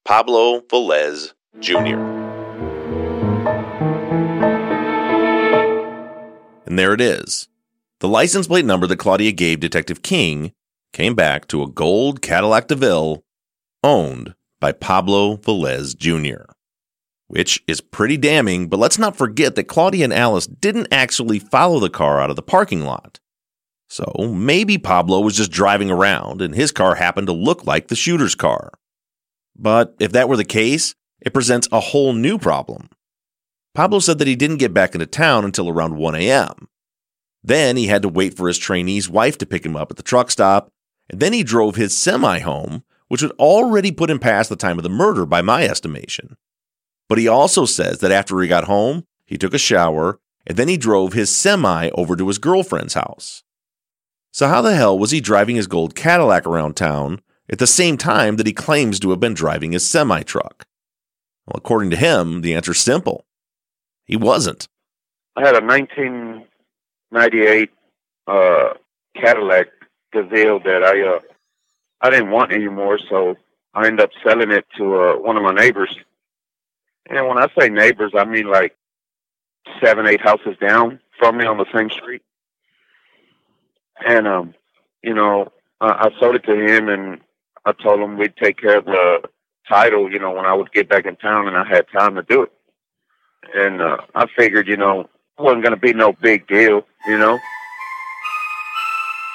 Pablo 0.05 0.61
Velez 0.61 1.33
Jr. 1.59 1.99
And 6.65 6.79
there 6.79 6.93
it 6.93 7.01
is. 7.01 7.47
The 7.99 8.07
license 8.07 8.47
plate 8.47 8.65
number 8.65 8.87
that 8.87 8.97
Claudia 8.97 9.31
gave 9.31 9.59
Detective 9.59 10.01
King 10.01 10.51
came 10.91 11.15
back 11.15 11.47
to 11.47 11.61
a 11.61 11.69
gold 11.69 12.21
Cadillac 12.21 12.67
DeVille 12.67 13.23
owned 13.83 14.33
by 14.59 14.71
Pablo 14.71 15.37
Velez 15.37 15.95
Jr., 15.95 16.52
which 17.27 17.63
is 17.68 17.82
pretty 17.82 18.18
damning, 18.18 18.68
but 18.68 18.80
let's 18.80 19.00
not 19.00 19.15
forget 19.15 19.56
that 19.56 19.65
Claudia 19.65 20.03
and 20.03 20.13
Alice 20.13 20.48
didn't 20.48 20.88
actually 20.92 21.39
follow 21.39 21.80
the 21.80 21.89
car 21.89 22.22
out 22.22 22.30
of 22.30 22.36
the 22.36 22.42
parking 22.42 22.84
lot. 22.84 23.20
So 23.88 24.12
maybe 24.34 24.77
Pablo 24.77 25.20
was 25.20 25.38
just 25.38 25.51
driving 25.51 25.92
around 25.92 26.42
and 26.42 26.56
his 26.56 26.72
car 26.72 26.96
happened 26.96 27.27
to 27.27 27.34
look 27.34 27.65
like 27.65 27.88
the 27.88 27.96
shooter's 27.96 28.36
car. 28.36 28.72
But 29.56 29.96
if 30.00 30.12
that 30.13 30.27
were 30.27 30.38
the 30.38 30.44
case, 30.44 30.96
it 31.22 31.34
presents 31.34 31.68
a 31.72 31.80
whole 31.80 32.13
new 32.13 32.38
problem. 32.38 32.89
Pablo 33.74 34.00
said 34.00 34.20
that 34.20 34.27
he 34.27 34.36
didn't 34.36 34.58
get 34.58 34.74
back 34.74 34.94
into 34.94 35.06
town 35.06 35.46
until 35.46 35.70
around 35.70 35.98
1 35.98 36.15
a.m. 36.15 36.68
Then 37.44 37.75
he 37.75 37.88
had 37.88 38.01
to 38.03 38.10
wait 38.10 38.36
for 38.36 38.48
his 38.48 38.58
trainee's 38.58 39.10
wife 39.10 39.38
to 39.39 39.46
pick 39.46 39.65
him 39.65 39.75
up 39.75 39.92
at 39.92 39.98
the 39.98 40.03
truck 40.03 40.32
stop, 40.32 40.70
and 41.10 41.20
then 41.20 41.34
he 41.34 41.44
drove 41.44 41.75
his 41.75 41.98
semi 41.98 42.39
home, 42.39 42.84
which 43.08 43.22
would 43.22 43.32
already 43.34 43.92
put 43.92 44.10
him 44.10 44.20
past 44.20 44.50
the 44.50 44.56
time 44.56 44.77
of 44.77 44.84
the 44.84 44.89
murder 44.89 45.25
by 45.25 45.42
my 45.42 45.65
estimation. 45.65 46.38
But 47.10 47.17
he 47.17 47.27
also 47.27 47.65
says 47.65 48.00
that 48.00 48.12
after 48.12 48.39
he 48.39 48.48
got 48.48 48.65
home, 48.65 49.05
he 49.25 49.38
took 49.38 49.53
a 49.53 49.60
shower, 49.60 50.19
and 50.45 50.57
then 50.57 50.67
he 50.67 50.77
drove 50.77 51.13
his 51.13 51.29
semi 51.29 51.89
over 51.91 52.15
to 52.15 52.27
his 52.27 52.38
girlfriend's 52.38 52.93
house. 52.93 53.43
So, 54.31 54.48
how 54.48 54.62
the 54.62 54.75
hell 54.75 54.98
was 54.98 55.12
he 55.12 55.22
driving 55.22 55.55
his 55.55 55.67
gold 55.67 55.95
Cadillac 55.95 56.48
around 56.48 56.75
town 56.75 57.22
at 57.50 57.60
the 57.60 57.67
same 57.67 57.98
time 57.98 58.38
that 58.38 58.48
he 58.48 58.53
claims 58.53 59.00
to 59.00 59.12
have 59.12 59.19
been 59.19 59.36
driving 59.36 59.74
his 59.74 59.86
semi 59.86 60.24
truck? 60.24 60.65
Well, 61.45 61.57
according 61.57 61.91
to 61.91 61.98
him, 61.98 62.41
the 62.41 62.55
answer's 62.55 62.79
simple. 62.79 63.25
He 64.05 64.15
wasn't. 64.15 64.67
I 65.36 65.45
had 65.45 65.55
a 65.55 65.65
1998 65.65 67.69
uh, 68.27 68.74
Cadillac 69.15 69.67
Gazelle 70.12 70.60
that 70.60 70.83
I 70.83 71.01
uh, 71.01 71.19
I 72.01 72.10
didn't 72.10 72.31
want 72.31 72.51
anymore, 72.51 73.00
so 73.10 73.36
I 73.74 73.88
ended 73.88 74.01
up 74.01 74.10
selling 74.24 74.51
it 74.51 74.65
to 74.77 74.95
uh, 74.95 75.15
one 75.17 75.38
of 75.38 75.43
my 75.43 75.53
neighbors. 75.53 75.95
And 77.10 77.27
when 77.27 77.38
I 77.38 77.48
say 77.57 77.69
neighbors, 77.69 78.13
I 78.15 78.25
mean 78.25 78.48
like 78.48 78.75
seven, 79.83 80.07
eight 80.07 80.22
houses 80.22 80.55
down 80.60 81.00
from 81.19 81.38
me 81.38 81.45
on 81.45 81.57
the 81.57 81.65
same 81.74 81.89
street. 81.89 82.22
And 84.05 84.27
um, 84.27 84.53
you 85.03 85.13
know, 85.13 85.51
I, 85.81 86.07
I 86.07 86.19
sold 86.19 86.36
it 86.36 86.43
to 86.45 86.55
him, 86.55 86.89
and 86.89 87.19
I 87.65 87.74
told 87.74 88.00
him 88.00 88.17
we'd 88.17 88.36
take 88.38 88.60
care 88.60 88.77
of 88.77 88.86
the 88.86 89.22
title. 89.67 90.12
You 90.12 90.19
know, 90.19 90.31
when 90.31 90.45
I 90.45 90.53
would 90.53 90.72
get 90.72 90.89
back 90.89 91.05
in 91.05 91.15
town 91.17 91.48
and 91.48 91.57
I 91.57 91.65
had 91.65 91.86
time 91.91 92.15
to 92.15 92.24
do 92.24 92.43
it. 92.43 92.51
And 93.55 93.81
uh, 93.81 93.98
I 94.15 94.25
figured, 94.38 94.67
you 94.67 94.77
know, 94.77 95.01
it 95.01 95.10
wasn't 95.38 95.63
going 95.63 95.75
to 95.75 95.79
be 95.79 95.93
no 95.93 96.13
big 96.13 96.48
deal. 96.48 96.86
You 97.07 97.17
know. 97.17 97.38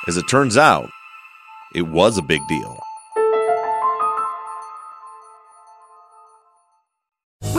As 0.07 0.17
it 0.17 0.25
turns 0.31 0.57
out, 0.57 0.89
it 1.75 1.83
was 1.83 2.17
a 2.17 2.23
big 2.23 2.41
deal. 2.49 2.81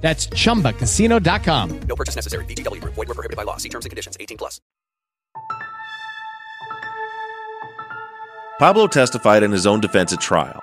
That's 0.00 0.28
chumbacasino.com. 0.28 1.80
No 1.80 1.96
purchase 1.96 2.16
necessary. 2.16 2.44
VGW 2.46 2.80
Group. 2.80 2.94
Void 2.94 3.08
were 3.08 3.14
prohibited 3.14 3.36
by 3.36 3.42
law. 3.42 3.58
See 3.58 3.68
terms 3.68 3.84
and 3.84 3.90
conditions. 3.90 4.16
18 4.18 4.38
plus. 4.38 4.60
Pablo 8.58 8.88
testified 8.88 9.42
in 9.42 9.52
his 9.52 9.66
own 9.66 9.80
defense 9.80 10.12
at 10.12 10.20
trial. 10.20 10.62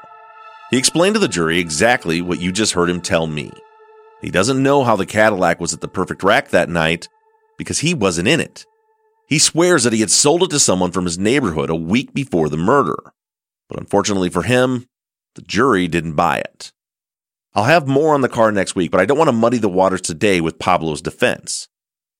He 0.70 0.78
explained 0.78 1.16
to 1.16 1.20
the 1.20 1.28
jury 1.28 1.60
exactly 1.60 2.22
what 2.22 2.42
you 2.42 2.52
just 2.52 2.74
heard 2.74 2.90
him 2.90 3.00
tell 3.00 3.28
me. 3.28 3.52
He 4.22 4.32
doesn't 4.32 4.62
know 4.62 4.84
how 4.84 4.96
the 4.96 5.06
Cadillac 5.06 5.60
was 5.60 5.74
at 5.74 5.82
the 5.82 5.88
perfect 5.88 6.24
rack 6.24 6.50
that 6.50 6.68
night 6.70 7.08
because 7.58 7.80
he 7.80 7.94
wasn't 7.94 8.28
in 8.28 8.40
it. 8.40 8.66
He 9.28 9.40
swears 9.40 9.84
that 9.84 9.94
he 9.94 10.02
had 10.02 10.12
sold 10.12 10.44
it 10.44 10.50
to 10.52 10.60
someone 10.60 10.92
from 10.92 11.06
his 11.06 11.18
neighborhood 11.18 11.70
a 11.70 11.76
week 11.76 12.14
before 12.14 12.50
the 12.50 12.58
murder. 12.58 12.98
But 13.70 13.80
unfortunately 13.80 14.30
for 14.30 14.44
him, 14.44 14.88
the 15.36 15.42
jury 15.42 15.88
didn't 15.88 16.14
buy 16.14 16.40
it. 16.40 16.72
I'll 17.56 17.64
have 17.64 17.88
more 17.88 18.14
on 18.14 18.20
the 18.20 18.28
car 18.28 18.52
next 18.52 18.76
week, 18.76 18.92
but 18.92 19.00
I 19.00 19.06
don't 19.06 19.18
want 19.18 19.30
to 19.30 19.36
muddy 19.36 19.58
the 19.58 19.70
waters 19.70 20.02
today 20.02 20.42
with 20.42 20.60
Pablo's 20.60 21.02
defense. 21.02 21.70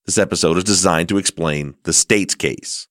This 0.06 0.18
episode 0.18 0.56
is 0.56 0.64
designed 0.64 1.10
to 1.10 1.18
explain 1.18 1.76
the 1.84 1.92
state's 1.92 2.36
case. 2.36 2.88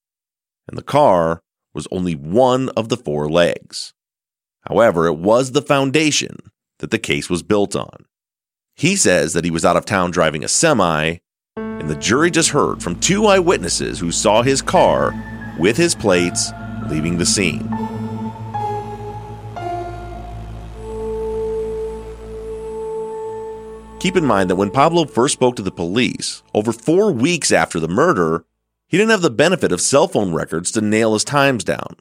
And 0.67 0.77
the 0.77 0.83
car 0.83 1.41
was 1.73 1.87
only 1.89 2.13
one 2.13 2.69
of 2.77 2.89
the 2.89 2.97
four 2.97 3.27
legs. 3.27 3.93
However, 4.61 5.07
it 5.07 5.15
was 5.15 5.51
the 5.53 5.61
foundation 5.61 6.37
that 6.79 6.91
the 6.91 6.99
case 6.99 7.31
was 7.31 7.41
built 7.41 7.75
on. 7.75 8.05
He 8.75 8.95
says 8.95 9.33
that 9.33 9.45
he 9.45 9.51
was 9.51 9.65
out 9.65 9.77
of 9.77 9.85
town 9.85 10.11
driving 10.11 10.43
a 10.43 10.47
semi, 10.47 11.17
and 11.55 11.89
the 11.89 11.95
jury 11.95 12.29
just 12.29 12.49
heard 12.49 12.83
from 12.83 12.99
two 12.99 13.25
eyewitnesses 13.25 13.99
who 13.99 14.11
saw 14.11 14.43
his 14.43 14.61
car 14.61 15.13
with 15.57 15.77
his 15.77 15.95
plates 15.95 16.51
leaving 16.89 17.17
the 17.17 17.25
scene. 17.25 17.67
Keep 24.05 24.17
in 24.17 24.25
mind 24.25 24.51
that 24.51 24.55
when 24.55 24.69
Pablo 24.69 25.05
first 25.05 25.33
spoke 25.33 25.55
to 25.55 25.63
the 25.63 25.71
police, 25.71 26.43
over 26.53 26.71
four 26.71 27.11
weeks 27.11 27.51
after 27.51 27.79
the 27.79 27.87
murder, 27.87 28.45
he 28.87 28.97
didn't 28.97 29.09
have 29.09 29.23
the 29.23 29.31
benefit 29.31 29.71
of 29.71 29.81
cell 29.81 30.07
phone 30.07 30.31
records 30.31 30.69
to 30.73 30.79
nail 30.79 31.13
his 31.13 31.23
times 31.23 31.63
down. 31.63 31.95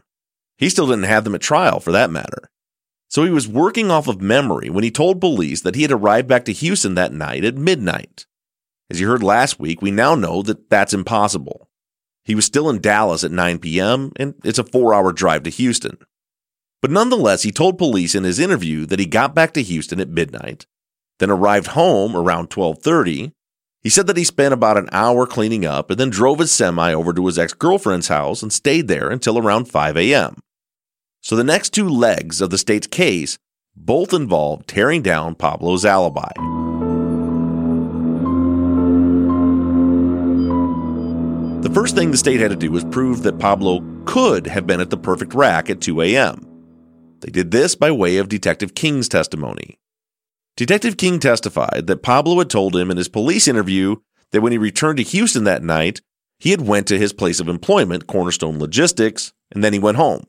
He 0.59 0.69
still 0.69 0.87
didn't 0.87 1.05
have 1.05 1.25
them 1.25 1.35
at 1.35 1.41
trial, 1.41 1.81
for 1.81 1.93
that 1.93 2.11
matter. 2.11 2.51
So 3.09 3.25
he 3.25 3.31
was 3.31 3.49
working 3.49 3.91
off 3.91 4.07
of 4.07 4.21
memory 4.21 4.69
when 4.69 4.85
he 4.85 4.91
told 4.91 5.19
police 5.19 5.63
that 5.63 5.77
he 5.77 5.81
had 5.81 5.91
arrived 5.91 6.29
back 6.29 6.45
to 6.45 6.53
Houston 6.53 6.95
that 6.95 7.15
night 7.15 7.43
at 7.43 7.57
midnight. 7.57 8.27
As 8.91 9.01
you 9.01 9.09
heard 9.09 9.23
last 9.23 9.59
week, 9.59 9.81
we 9.81 9.91
now 9.91 10.15
know 10.15 10.43
that 10.43 10.69
that's 10.69 10.93
impossible. 10.93 11.71
He 12.27 12.35
was 12.35 12.45
still 12.45 12.69
in 12.69 12.83
Dallas 12.83 13.25
at 13.25 13.31
9 13.31 13.61
p.m., 13.61 14.13
and 14.17 14.35
it's 14.45 14.59
a 14.59 14.65
four 14.65 14.93
hour 14.93 15.11
drive 15.11 15.45
to 15.45 15.51
Houston. 15.51 15.97
But 16.83 16.91
nonetheless, 16.91 17.45
he 17.45 17.51
told 17.51 17.79
police 17.79 18.15
in 18.15 18.25
his 18.25 18.39
interview 18.39 18.85
that 18.85 18.99
he 18.99 19.07
got 19.07 19.35
back 19.35 19.55
to 19.55 19.63
Houston 19.63 20.01
at 20.01 20.11
midnight 20.11 20.67
then 21.19 21.31
arrived 21.31 21.69
home 21.69 22.17
around 22.17 22.51
12:30. 22.51 23.33
He 23.83 23.91
said 23.91 24.07
that 24.07 24.17
he 24.17 24.25
spent 24.25 24.55
about 24.55 24.79
an 24.79 24.89
hour 24.93 25.27
cleaning 25.27 25.67
up 25.67 25.91
and 25.91 26.01
then 26.01 26.11
drove 26.11 26.39
his 26.39 26.51
semi 26.51 26.93
over 26.93 27.13
to 27.13 27.27
his 27.27 27.39
ex-girlfriend's 27.39 28.09
house 28.09 28.43
and 28.43 28.53
stayed 28.53 28.89
there 28.89 29.11
until 29.11 29.39
around 29.39 29.67
5 29.67 29.97
a.m. 29.99 30.41
So 31.21 31.37
the 31.37 31.45
next 31.45 31.71
two 31.71 31.89
legs 31.89 32.41
of 32.41 32.51
the 32.51 32.59
state's 32.59 32.87
case 32.87 33.39
both 33.77 34.13
involved 34.13 34.69
tearing 34.69 35.03
down 35.03 35.35
Pablo's 35.35 35.85
alibi. 35.85 36.33
The 41.63 41.75
first 41.75 41.95
thing 41.95 42.11
the 42.11 42.17
state 42.17 42.41
had 42.41 42.51
to 42.51 42.57
do 42.57 42.71
was 42.71 42.85
prove 42.85 43.23
that 43.23 43.39
Pablo 43.39 43.83
could 44.05 44.47
have 44.47 44.67
been 44.67 44.81
at 44.81 44.91
the 44.91 44.97
perfect 44.97 45.35
rack 45.35 45.71
at 45.71 45.81
2 45.81 46.03
a.m. 46.03 46.47
They 47.21 47.31
did 47.31 47.51
this 47.51 47.75
by 47.75 47.91
way 47.91 48.19
of 48.19 48.29
Detective 48.29 48.75
King's 48.75 49.09
testimony. 49.09 49.79
Detective 50.57 50.97
King 50.97 51.19
testified 51.19 51.89
that 51.89 52.03
Pablo 52.03 52.39
had 52.39 52.49
told 52.49 52.77
him 52.77 52.89
in 52.89 52.97
his 52.97 53.09
police 53.09 53.49
interview 53.49 53.97
that 54.31 54.41
when 54.41 54.53
he 54.53 54.59
returned 54.59 54.99
to 54.99 55.03
Houston 55.03 55.43
that 55.45 55.65
night, 55.65 56.01
he 56.39 56.53
had 56.53 56.61
went 56.61 56.87
to 56.89 56.99
his 56.99 57.13
place 57.13 57.41
of 57.41 57.49
employment, 57.49 58.07
Cornerstone 58.07 58.61
Logistics, 58.61 59.33
and 59.51 59.65
then 59.65 59.73
he 59.73 59.81
went 59.81 59.97
home. 59.97 60.25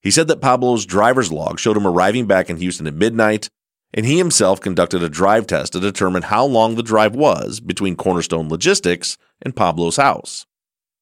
He 0.00 0.10
said 0.10 0.26
that 0.28 0.40
Pablo's 0.40 0.86
driver's 0.86 1.30
log 1.30 1.58
showed 1.58 1.76
him 1.76 1.86
arriving 1.86 2.26
back 2.26 2.48
in 2.48 2.56
Houston 2.56 2.86
at 2.86 2.94
midnight, 2.94 3.50
and 3.92 4.06
he 4.06 4.16
himself 4.16 4.58
conducted 4.58 5.02
a 5.02 5.08
drive 5.10 5.46
test 5.46 5.74
to 5.74 5.80
determine 5.80 6.22
how 6.22 6.46
long 6.46 6.74
the 6.74 6.82
drive 6.82 7.14
was 7.14 7.60
between 7.60 7.94
Cornerstone 7.94 8.48
Logistics 8.48 9.18
and 9.42 9.54
Pablo's 9.54 9.96
house. 9.96 10.46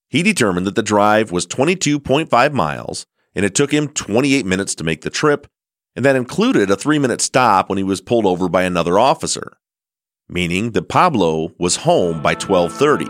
He 0.08 0.24
determined 0.24 0.66
that 0.66 0.74
the 0.74 0.82
drive 0.82 1.30
was 1.30 1.46
22.5 1.46 2.52
miles, 2.52 3.06
and 3.32 3.44
it 3.44 3.54
took 3.54 3.72
him 3.72 3.86
28 3.86 4.44
minutes 4.44 4.74
to 4.74 4.84
make 4.84 5.02
the 5.02 5.10
trip 5.10 5.46
and 5.96 6.04
that 6.04 6.16
included 6.16 6.70
a 6.70 6.76
three 6.76 6.98
minute 6.98 7.20
stop 7.20 7.68
when 7.68 7.78
he 7.78 7.84
was 7.84 8.00
pulled 8.00 8.26
over 8.26 8.48
by 8.48 8.62
another 8.62 8.98
officer. 8.98 9.56
meaning 10.32 10.70
that 10.70 10.88
Pablo 10.88 11.52
was 11.58 11.74
home 11.76 12.22
by 12.22 12.34
12:30, 12.36 13.06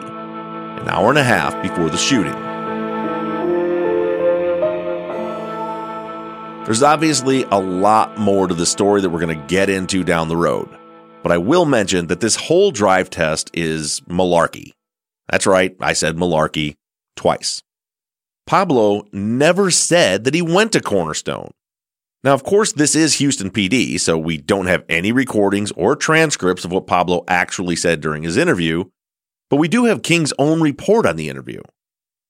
an 0.81 0.89
hour 0.89 1.11
and 1.11 1.19
a 1.19 1.23
half 1.23 1.61
before 1.63 1.91
the 1.91 1.99
shooting. 1.99 2.33
There's 6.65 6.83
obviously 6.83 7.43
a 7.45 7.59
lot 7.59 8.17
more 8.19 8.47
to 8.47 8.55
the 8.55 8.67
story 8.67 9.01
that 9.01 9.11
we're 9.11 9.21
going 9.21 9.39
to 9.39 9.47
get 9.47 9.69
into 9.69 10.05
down 10.05 10.29
the 10.29 10.37
road, 10.37 10.69
but 11.23 11.33
I 11.33 11.39
will 11.39 11.65
mention 11.65 12.07
that 12.07 12.21
this 12.21 12.37
whole 12.37 12.71
drive 12.71 13.11
test 13.11 13.51
is 13.55 14.01
malarkey. 14.09 14.73
That's 15.29 15.47
right, 15.47 15.75
I 15.81 15.95
said 15.95 16.17
malarkey 16.17 16.77
twice. 17.17 17.63
Pablo 18.47 19.05
never 19.13 19.71
said 19.71 20.25
that 20.25 20.35
he 20.35 20.43
went 20.43 20.73
to 20.73 20.81
Cornerstone. 20.81 21.51
Now, 22.23 22.35
of 22.35 22.45
course, 22.45 22.73
this 22.73 22.95
is 22.95 23.15
Houston 23.15 23.51
PD, 23.51 23.99
so 23.99 24.19
we 24.19 24.37
don't 24.37 24.67
have 24.67 24.85
any 24.89 25.11
recordings 25.11 25.73
or 25.73 25.97
transcripts 25.97 26.65
of 26.65 26.73
what 26.73 26.87
Pablo 26.87 27.25
actually 27.27 27.77
said 27.77 28.01
during 28.01 28.23
his 28.23 28.37
interview, 28.37 28.85
but 29.49 29.57
we 29.57 29.69
do 29.69 29.87
have 29.87 30.03
King's 30.03 30.35
own 30.39 30.61
report 30.61 31.07
on 31.07 31.17
the 31.17 31.31
interview. 31.31 31.63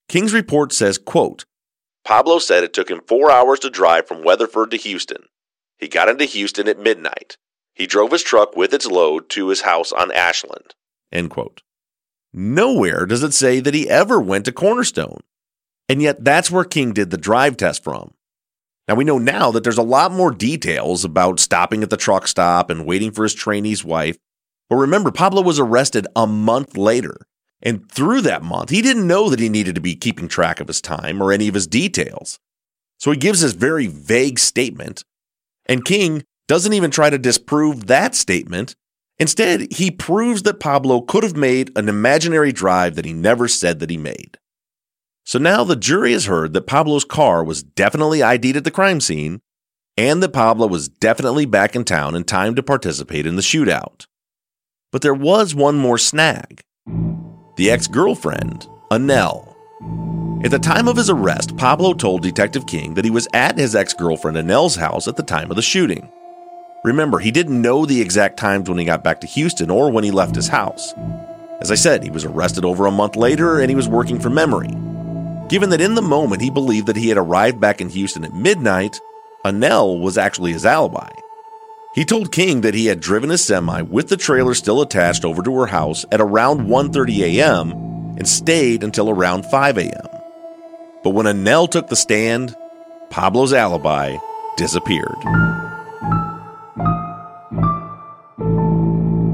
King's 0.09 0.33
report 0.33 0.73
says, 0.73 0.97
quote, 0.97 1.45
Pablo 2.05 2.39
said 2.39 2.63
it 2.63 2.73
took 2.73 2.91
him 2.91 3.01
four 3.07 3.31
hours 3.31 3.59
to 3.61 3.71
drive 3.71 4.07
from 4.07 4.25
Weatherford 4.25 4.71
to 4.71 4.77
Houston. 4.77 5.25
He 5.79 5.89
got 5.89 6.09
into 6.09 6.25
Houston 6.25 6.69
at 6.69 6.79
midnight. 6.79 7.37
He 7.75 7.87
drove 7.87 8.13
his 8.13 8.23
truck 8.23 8.57
with 8.57 8.73
its 8.73 8.87
load 8.87 9.29
to 9.31 9.49
his 9.49 9.63
house 9.63 9.93
on 9.93 10.13
Ashland. 10.13 10.75
End 11.13 11.31
quote. 11.31 11.63
Nowhere 12.33 13.07
does 13.07 13.23
it 13.23 13.35
say 13.35 13.61
that 13.61 13.75
he 13.75 13.91
ever 13.91 14.21
went 14.21 14.45
to 14.45 14.53
Cornerstone. 14.53 15.21
And 15.89 16.01
yet 16.01 16.25
that's 16.25 16.51
where 16.51 16.65
King 16.65 16.93
did 16.93 17.11
the 17.11 17.19
drive 17.19 17.57
test 17.57 17.83
from. 17.83 18.13
Now 18.91 18.97
we 18.97 19.05
know 19.05 19.19
now 19.19 19.53
that 19.53 19.63
there's 19.63 19.79
a 19.79 19.85
lot 19.85 20.11
more 20.11 20.33
details 20.33 21.05
about 21.05 21.39
stopping 21.39 21.85
at 21.85 21.91
the 21.91 21.97
truck 21.97 22.27
stop 22.27 22.71
and 22.71 22.85
waiting 22.85 23.13
for 23.13 23.23
his 23.23 23.35
trainee's 23.35 23.85
wife. 23.85 24.19
But 24.69 24.79
remember, 24.79 25.13
Pablo 25.13 25.43
was 25.43 25.61
arrested 25.61 26.09
a 26.17 26.27
month 26.27 26.77
later. 26.77 27.17
And 27.63 27.89
through 27.89 28.23
that 28.23 28.43
month, 28.43 28.71
he 28.71 28.83
didn't 28.83 29.07
know 29.07 29.31
that 29.31 29.39
he 29.39 29.49
needed 29.49 29.77
to 29.77 29.81
be 29.81 29.95
keeping 29.95 30.27
track 30.27 30.59
of 30.59 30.67
his 30.67 30.81
time 30.81 31.23
or 31.23 31.31
any 31.31 31.47
of 31.47 31.55
his 31.55 31.69
details. 31.69 32.41
So 32.99 33.13
he 33.13 33.17
gives 33.17 33.43
this 33.43 33.53
very 33.53 33.87
vague 33.87 34.41
statement. 34.41 35.05
And 35.67 35.85
King 35.85 36.25
doesn't 36.49 36.73
even 36.73 36.91
try 36.91 37.11
to 37.11 37.19
disprove 37.19 37.87
that 37.87 38.17
statement. 38.17 38.75
Instead, 39.21 39.73
he 39.73 39.93
proves 39.93 40.43
that 40.43 40.59
Pablo 40.59 41.03
could 41.03 41.23
have 41.23 41.37
made 41.37 41.71
an 41.79 41.89
imaginary 41.89 42.51
drive 42.51 42.97
that 42.97 43.05
he 43.05 43.13
never 43.13 43.47
said 43.47 43.79
that 43.79 43.91
he 43.91 43.97
made. 43.97 44.40
So 45.25 45.39
now 45.39 45.65
the 45.65 45.77
jury 45.77 46.13
has 46.13 46.27
heard 46.27 46.53
that 46.55 46.67
Pablo's 46.67 47.05
car 47.05 47.45
was 47.45 47.63
definitely 47.63 48.23
ID'd 48.23 48.57
at 48.57 48.65
the 48.65 48.71
crime 48.71 49.01
scene 49.01 49.41
and 49.97 50.23
that 50.23 50.33
Pablo 50.33 50.67
was 50.67 50.89
definitely 50.89 51.45
back 51.45 51.77
in 51.77 51.85
town 51.85 52.15
in 52.15 52.25
time 52.25 52.55
to 52.55 52.63
participate 52.63 53.27
in 53.27 53.37
the 53.37 53.43
shootout. 53.43 54.07
But 54.93 55.03
there 55.03 55.15
was 55.15 55.55
one 55.55 55.77
more 55.77 55.99
snag 55.99 56.63
the 57.57 57.71
ex 57.71 57.87
girlfriend, 57.87 58.67
Anel. 58.91 59.55
At 60.43 60.51
the 60.51 60.59
time 60.59 60.89
of 60.89 60.97
his 60.97 61.11
arrest, 61.11 61.55
Pablo 61.59 61.93
told 61.93 62.23
Detective 62.23 62.67
King 62.67 62.95
that 62.95 63.05
he 63.05 63.11
was 63.11 63.29
at 63.35 63.59
his 63.59 63.77
ex 63.77 63.93
girlfriend 63.93 64.39
Anel's 64.39 64.77
house 64.77 65.07
at 65.07 65.17
the 65.17 65.23
time 65.23 65.51
of 65.51 65.57
the 65.57 65.63
shooting. 65.63 66.11
Remember, 66.83 67.19
he 67.19 67.31
didn't 67.31 67.61
know 67.61 67.85
the 67.85 68.01
exact 68.01 68.39
times 68.39 68.71
when 68.71 68.79
he 68.79 68.87
got 68.87 69.05
back 69.05 69.21
to 69.21 69.27
Houston 69.27 69.69
or 69.69 69.91
when 69.91 70.03
he 70.03 70.11
left 70.11 70.35
his 70.35 70.49
house. 70.49 70.95
As 71.61 71.71
I 71.71 71.75
said, 71.75 72.03
he 72.03 72.11
was 72.11 72.25
arrested 72.25 72.65
over 72.65 72.87
a 72.87 72.91
month 72.91 73.17
later 73.17 73.61
and 73.61 73.69
he 73.69 73.77
was 73.77 73.87
working 73.87 74.19
from 74.19 74.33
memory. 74.33 74.71
Given 75.51 75.71
that 75.71 75.81
in 75.81 75.97
the 75.97 76.03
moment 76.03 76.43
he 76.43 76.49
believed 76.49 76.87
that 76.87 76.97
he 76.97 77.09
had 77.09 77.19
arrived 77.19 77.61
back 77.61 77.81
in 77.81 77.89
Houston 77.89 78.25
at 78.25 78.33
midnight, 78.33 79.01
Anel 79.45 80.01
was 80.01 80.17
actually 80.17 80.53
his 80.53 80.65
alibi. 80.65 81.11
He 81.93 82.05
told 82.05 82.31
King 82.31 82.61
that 82.61 82.75
he 82.75 82.87
had 82.87 83.01
driven 83.01 83.31
his 83.31 83.45
semi 83.45 83.83
with 83.83 84.09
the 84.09 84.17
trailer 84.17 84.55
still 84.55 84.81
attached 84.81 85.25
over 85.25 85.43
to 85.43 85.57
her 85.57 85.67
house 85.67 86.05
at 86.13 86.21
around 86.21 86.69
1:30 86.69 87.19
a.m. 87.23 87.73
and 88.17 88.29
stayed 88.29 88.85
until 88.85 89.11
around 89.11 89.45
5 89.45 89.79
a.m. 89.79 90.07
But 91.03 91.11
when 91.11 91.27
Anel 91.27 91.69
took 91.69 91.89
the 91.89 91.97
stand, 91.97 92.55
Pablo's 93.11 93.53
alibi 93.53 94.19
disappeared. 94.57 95.19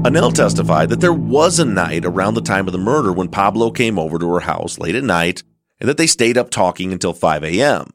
Anel 0.03 0.33
testified 0.33 0.89
that 0.89 0.99
there 0.99 1.13
was 1.13 1.59
a 1.59 1.65
night 1.65 2.05
around 2.05 2.33
the 2.33 2.41
time 2.41 2.65
of 2.65 2.71
the 2.71 2.79
murder 2.79 3.13
when 3.13 3.27
Pablo 3.27 3.69
came 3.69 3.99
over 3.99 4.17
to 4.17 4.33
her 4.33 4.39
house 4.39 4.79
late 4.79 4.95
at 4.95 5.03
night 5.03 5.43
and 5.79 5.87
that 5.87 5.97
they 5.97 6.07
stayed 6.07 6.37
up 6.37 6.49
talking 6.49 6.91
until 6.91 7.13
5 7.13 7.43
a.m. 7.43 7.89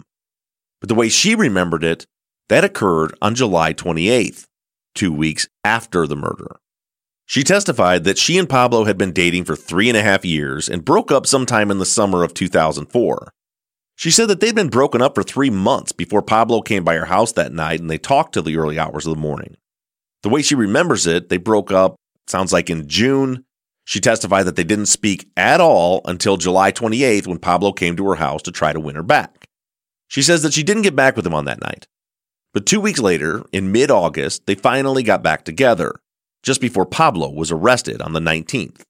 But 0.81 0.89
the 0.89 0.95
way 0.95 1.09
she 1.09 1.35
remembered 1.35 1.85
it, 1.85 2.07
that 2.49 2.65
occurred 2.65 3.15
on 3.23 3.35
July 3.35 3.73
28th, 3.73 4.47
two 4.95 5.13
weeks 5.13 5.49
after 5.65 6.07
the 6.07 6.17
murder. 6.17 6.57
She 7.25 7.45
testified 7.45 8.05
that 8.05 8.19
she 8.19 8.37
and 8.37 8.49
Pablo 8.49 8.85
had 8.85 8.99
been 8.99 9.13
dating 9.13 9.45
for 9.45 9.57
three 9.57 9.89
and 9.89 9.97
a 9.97 10.03
half 10.03 10.25
years 10.25 10.69
and 10.69 10.85
broke 10.85 11.11
up 11.11 11.27
sometime 11.27 11.71
in 11.71 11.79
the 11.79 11.87
summer 11.87 12.23
of 12.23 12.35
2004. 12.35 13.33
She 13.97 14.11
said 14.11 14.29
that 14.29 14.41
they'd 14.41 14.55
been 14.55 14.69
broken 14.69 15.01
up 15.01 15.15
for 15.15 15.23
three 15.23 15.51
months 15.51 15.93
before 15.93 16.23
Pablo 16.23 16.61
came 16.61 16.85
by 16.85 16.95
her 16.97 17.07
house 17.07 17.33
that 17.33 17.53
night 17.53 17.81
and 17.81 17.91
they 17.91 17.99
talked 17.99 18.35
till 18.35 18.43
the 18.43 18.57
early 18.57 18.79
hours 18.79 19.07
of 19.07 19.15
the 19.15 19.21
morning. 19.21 19.57
The 20.23 20.29
way 20.29 20.43
she 20.43 20.55
remembers 20.55 21.07
it, 21.07 21.29
they 21.29 21.37
broke 21.37 21.71
up, 21.71 21.97
sounds 22.27 22.53
like 22.53 22.69
in 22.69 22.89
June. 22.89 23.45
She 23.85 24.01
testified 24.01 24.47
that 24.47 24.57
they 24.57 24.65
didn't 24.65 24.87
speak 24.87 25.29
at 25.37 25.61
all 25.61 26.01
until 26.05 26.37
July 26.37 26.73
28th 26.73 27.27
when 27.27 27.39
Pablo 27.39 27.73
came 27.73 27.97
to 27.97 28.09
her 28.09 28.15
house 28.17 28.43
to 28.43 28.53
try 28.53 28.73
to 28.73 28.81
win 28.81 28.95
her 28.95 29.03
back. 29.03 29.49
She 30.09 30.23
says 30.23 30.43
that 30.43 30.53
she 30.53 30.63
didn't 30.63 30.83
get 30.83 30.95
back 30.97 31.17
with 31.17 31.27
him 31.27 31.35
on 31.35 31.47
that 31.47 31.61
night. 31.61 31.89
But 32.53 32.67
two 32.67 32.81
weeks 32.81 33.01
later, 33.01 33.45
in 33.51 33.73
mid 33.73 33.91
August, 33.91 34.47
they 34.47 34.55
finally 34.55 35.03
got 35.03 35.23
back 35.23 35.45
together, 35.45 35.95
just 36.43 36.61
before 36.61 36.85
Pablo 36.87 37.31
was 37.31 37.51
arrested 37.51 38.03
on 38.03 38.13
the 38.13 38.21
19th. 38.21 38.83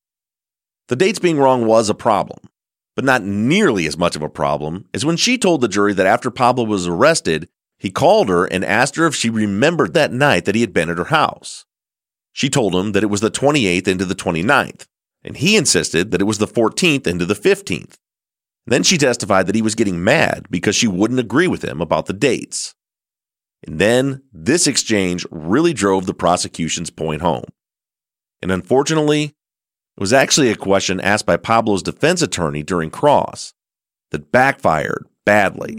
The 0.89 0.97
dates 0.97 1.21
being 1.21 1.39
wrong 1.39 1.65
was 1.65 1.89
a 1.89 1.95
problem, 1.95 2.41
but 2.97 3.05
not 3.05 3.23
nearly 3.23 3.87
as 3.87 3.97
much 3.97 4.17
of 4.17 4.23
a 4.23 4.29
problem 4.29 4.87
as 4.93 5.05
when 5.05 5.17
she 5.17 5.39
told 5.39 5.61
the 5.61 5.69
jury 5.69 5.95
that 5.95 6.07
after 6.07 6.31
Pablo 6.31 6.65
was 6.65 6.89
arrested, 6.89 7.49
he 7.79 7.91
called 7.91 8.29
her 8.29 8.45
and 8.45 8.65
asked 8.65 8.97
her 8.97 9.07
if 9.07 9.15
she 9.15 9.31
remembered 9.31 9.95
that 9.95 10.13
night 10.13 10.45
that 10.45 10.55
he 10.55 10.61
had 10.61 10.73
been 10.73 10.91
at 10.91 10.99
her 10.99 11.05
house. 11.05 11.65
She 12.33 12.49
told 12.49 12.75
him 12.75 12.93
that 12.93 13.03
it 13.03 13.11
was 13.11 13.21
the 13.21 13.31
28th 13.31 13.87
into 13.87 14.05
the 14.05 14.15
29th, 14.15 14.87
and 15.23 15.37
he 15.37 15.57
insisted 15.57 16.11
that 16.11 16.21
it 16.21 16.25
was 16.25 16.39
the 16.39 16.47
14th 16.47 17.07
into 17.07 17.27
the 17.27 17.35
15th. 17.35 17.97
Then 18.67 18.83
she 18.83 18.97
testified 18.97 19.47
that 19.47 19.55
he 19.55 19.63
was 19.63 19.75
getting 19.75 20.03
mad 20.03 20.47
because 20.51 20.77
she 20.77 20.87
wouldn't 20.87 21.21
agree 21.21 21.49
with 21.49 21.65
him 21.65 21.81
about 21.81 22.07
the 22.07 22.13
dates. 22.13 22.75
And 23.67 23.79
then 23.79 24.23
this 24.33 24.67
exchange 24.67 25.27
really 25.31 25.73
drove 25.73 26.07
the 26.07 26.15
prosecution's 26.15 26.91
point 26.91 27.23
home. 27.23 27.45
And 28.41 28.51
unfortunately, 28.51 29.25
it 29.25 30.01
was 30.01 30.13
actually 30.13 30.51
a 30.51 30.57
question 30.57 31.01
asked 31.01 31.27
by 31.27 31.37
Pablo's 31.37 31.83
defense 31.83 32.23
attorney 32.23 32.63
during 32.63 32.91
cross 32.91 33.53
that 34.11 34.33
backfired 34.33 35.07
badly. 35.25 35.75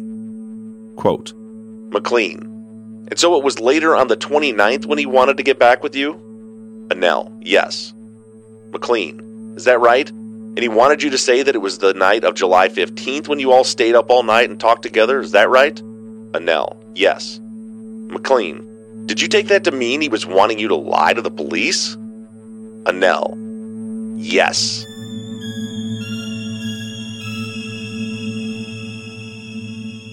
Quote, 0.96 1.34
McLean. 1.34 3.08
And 3.10 3.20
so 3.20 3.38
it 3.38 3.44
was 3.44 3.60
later 3.60 3.96
on 3.96 4.08
the 4.08 4.18
29th 4.18 4.86
when 4.86 4.98
he 4.98 5.06
wanted 5.06 5.38
to 5.38 5.44
get 5.44 5.60
back 5.60 5.84
with 5.84 5.96
you? 5.96 6.33
Anel, 6.94 7.36
yes. 7.42 7.92
McLean, 8.72 9.56
is 9.58 9.66
that 9.66 9.80
right? 9.80 10.10
And 10.10 10.60
he 10.60 10.68
wanted 10.70 11.02
you 11.02 11.10
to 11.10 11.18
say 11.18 11.42
that 11.42 11.56
it 11.56 11.60
was 11.60 11.80
the 11.80 11.96
night 11.96 12.24
of 12.24 12.36
July 12.36 12.70
15th 12.70 13.28
when 13.28 13.40
you 13.40 13.52
all 13.52 13.64
stayed 13.64 13.96
up 13.96 14.12
all 14.12 14.22
night 14.22 14.50
and 14.50 14.60
talked 14.60 14.84
together, 14.84 15.20
is 15.20 15.32
that 15.32 15.50
right? 15.50 15.76
Anel, 16.34 16.80
yes. 16.94 17.40
McLean, 17.42 19.06
did 19.08 19.20
you 19.20 19.28
take 19.28 19.48
that 19.48 19.64
to 19.64 19.72
mean 19.72 20.02
he 20.02 20.10
was 20.10 20.26
wanting 20.26 20.60
you 20.60 20.68
to 20.68 20.76
lie 20.76 21.14
to 21.14 21.22
the 21.22 21.32
police? 21.32 21.96
Anel, 22.86 23.34
yes. 24.18 24.86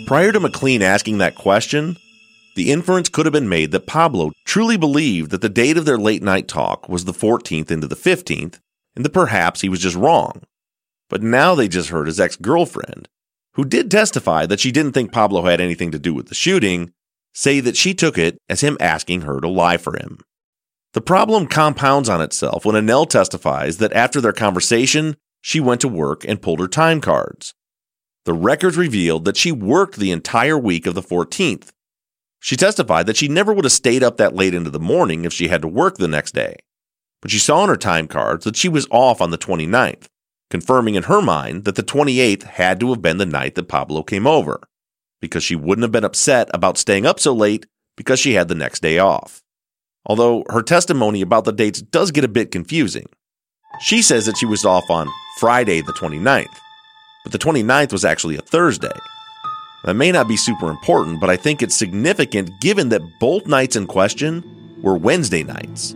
Prior 0.06 0.32
to 0.32 0.40
McLean 0.40 0.82
asking 0.82 1.18
that 1.18 1.34
question, 1.34 1.98
the 2.60 2.70
inference 2.70 3.08
could 3.08 3.24
have 3.24 3.32
been 3.32 3.48
made 3.48 3.70
that 3.70 3.86
Pablo 3.86 4.32
truly 4.44 4.76
believed 4.76 5.30
that 5.30 5.40
the 5.40 5.48
date 5.48 5.78
of 5.78 5.86
their 5.86 5.96
late 5.96 6.22
night 6.22 6.46
talk 6.46 6.90
was 6.90 7.06
the 7.06 7.12
14th 7.14 7.70
into 7.70 7.86
the 7.86 7.96
15th, 7.96 8.60
and 8.94 9.02
that 9.02 9.14
perhaps 9.14 9.62
he 9.62 9.70
was 9.70 9.80
just 9.80 9.96
wrong. 9.96 10.42
But 11.08 11.22
now 11.22 11.54
they 11.54 11.68
just 11.68 11.88
heard 11.88 12.06
his 12.06 12.20
ex 12.20 12.36
girlfriend, 12.36 13.08
who 13.54 13.64
did 13.64 13.90
testify 13.90 14.44
that 14.44 14.60
she 14.60 14.70
didn't 14.70 14.92
think 14.92 15.10
Pablo 15.10 15.40
had 15.46 15.58
anything 15.58 15.90
to 15.92 15.98
do 15.98 16.12
with 16.12 16.28
the 16.28 16.34
shooting, 16.34 16.92
say 17.32 17.60
that 17.60 17.78
she 17.78 17.94
took 17.94 18.18
it 18.18 18.36
as 18.50 18.60
him 18.60 18.76
asking 18.78 19.22
her 19.22 19.40
to 19.40 19.48
lie 19.48 19.78
for 19.78 19.96
him. 19.96 20.18
The 20.92 21.00
problem 21.00 21.46
compounds 21.46 22.10
on 22.10 22.20
itself 22.20 22.66
when 22.66 22.74
Anel 22.74 23.08
testifies 23.08 23.78
that 23.78 23.94
after 23.94 24.20
their 24.20 24.34
conversation, 24.34 25.16
she 25.40 25.60
went 25.60 25.80
to 25.80 25.88
work 25.88 26.26
and 26.28 26.42
pulled 26.42 26.60
her 26.60 26.68
time 26.68 27.00
cards. 27.00 27.54
The 28.26 28.34
records 28.34 28.76
revealed 28.76 29.24
that 29.24 29.38
she 29.38 29.50
worked 29.50 29.96
the 29.96 30.10
entire 30.10 30.58
week 30.58 30.86
of 30.86 30.94
the 30.94 31.00
14th. 31.00 31.70
She 32.40 32.56
testified 32.56 33.06
that 33.06 33.16
she 33.16 33.28
never 33.28 33.52
would 33.52 33.64
have 33.64 33.72
stayed 33.72 34.02
up 34.02 34.16
that 34.16 34.34
late 34.34 34.54
into 34.54 34.70
the 34.70 34.80
morning 34.80 35.24
if 35.24 35.32
she 35.32 35.48
had 35.48 35.62
to 35.62 35.68
work 35.68 35.96
the 35.98 36.08
next 36.08 36.34
day. 36.34 36.56
But 37.20 37.30
she 37.30 37.38
saw 37.38 37.60
on 37.60 37.68
her 37.68 37.76
time 37.76 38.08
cards 38.08 38.44
that 38.44 38.56
she 38.56 38.68
was 38.68 38.88
off 38.90 39.20
on 39.20 39.30
the 39.30 39.38
29th, 39.38 40.06
confirming 40.48 40.94
in 40.94 41.04
her 41.04 41.20
mind 41.20 41.64
that 41.66 41.76
the 41.76 41.82
28th 41.82 42.44
had 42.44 42.80
to 42.80 42.88
have 42.90 43.02
been 43.02 43.18
the 43.18 43.26
night 43.26 43.54
that 43.54 43.68
Pablo 43.68 44.02
came 44.02 44.26
over 44.26 44.60
because 45.20 45.44
she 45.44 45.54
wouldn't 45.54 45.82
have 45.82 45.92
been 45.92 46.04
upset 46.04 46.48
about 46.54 46.78
staying 46.78 47.04
up 47.04 47.20
so 47.20 47.34
late 47.34 47.66
because 47.94 48.18
she 48.18 48.32
had 48.32 48.48
the 48.48 48.54
next 48.54 48.80
day 48.80 48.98
off. 48.98 49.42
although 50.06 50.44
her 50.48 50.62
testimony 50.62 51.20
about 51.20 51.44
the 51.44 51.52
dates 51.52 51.82
does 51.82 52.10
get 52.10 52.24
a 52.24 52.28
bit 52.28 52.50
confusing. 52.50 53.06
She 53.80 54.00
says 54.02 54.26
that 54.26 54.38
she 54.38 54.46
was 54.46 54.64
off 54.64 54.88
on 54.90 55.06
Friday 55.38 55.82
the 55.82 55.92
29th, 55.92 56.46
but 57.22 57.32
the 57.32 57.38
29th 57.38 57.92
was 57.92 58.04
actually 58.04 58.36
a 58.36 58.42
Thursday. 58.42 58.96
That 59.84 59.94
may 59.94 60.12
not 60.12 60.28
be 60.28 60.36
super 60.36 60.70
important, 60.70 61.20
but 61.20 61.30
I 61.30 61.36
think 61.36 61.62
it's 61.62 61.74
significant 61.74 62.60
given 62.60 62.90
that 62.90 63.00
both 63.18 63.46
nights 63.46 63.76
in 63.76 63.86
question 63.86 64.44
were 64.82 64.94
Wednesday 64.94 65.42
nights, 65.42 65.92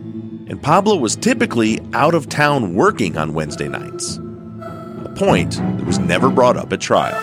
and 0.47 0.61
Pablo 0.61 0.95
was 0.95 1.15
typically 1.15 1.79
out 1.93 2.15
of 2.15 2.27
town 2.27 2.73
working 2.73 3.15
on 3.15 3.35
Wednesday 3.35 3.67
nights. 3.67 4.17
A 4.17 5.11
point 5.15 5.51
that 5.77 5.85
was 5.85 5.99
never 5.99 6.31
brought 6.31 6.57
up 6.57 6.73
at 6.73 6.81
trial. 6.81 7.15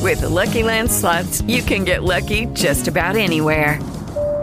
With 0.00 0.22
the 0.22 0.28
Lucky 0.28 0.62
Land 0.62 0.90
slots, 0.90 1.42
you 1.42 1.62
can 1.62 1.84
get 1.84 2.02
lucky 2.02 2.46
just 2.46 2.88
about 2.88 3.16
anywhere. 3.16 3.78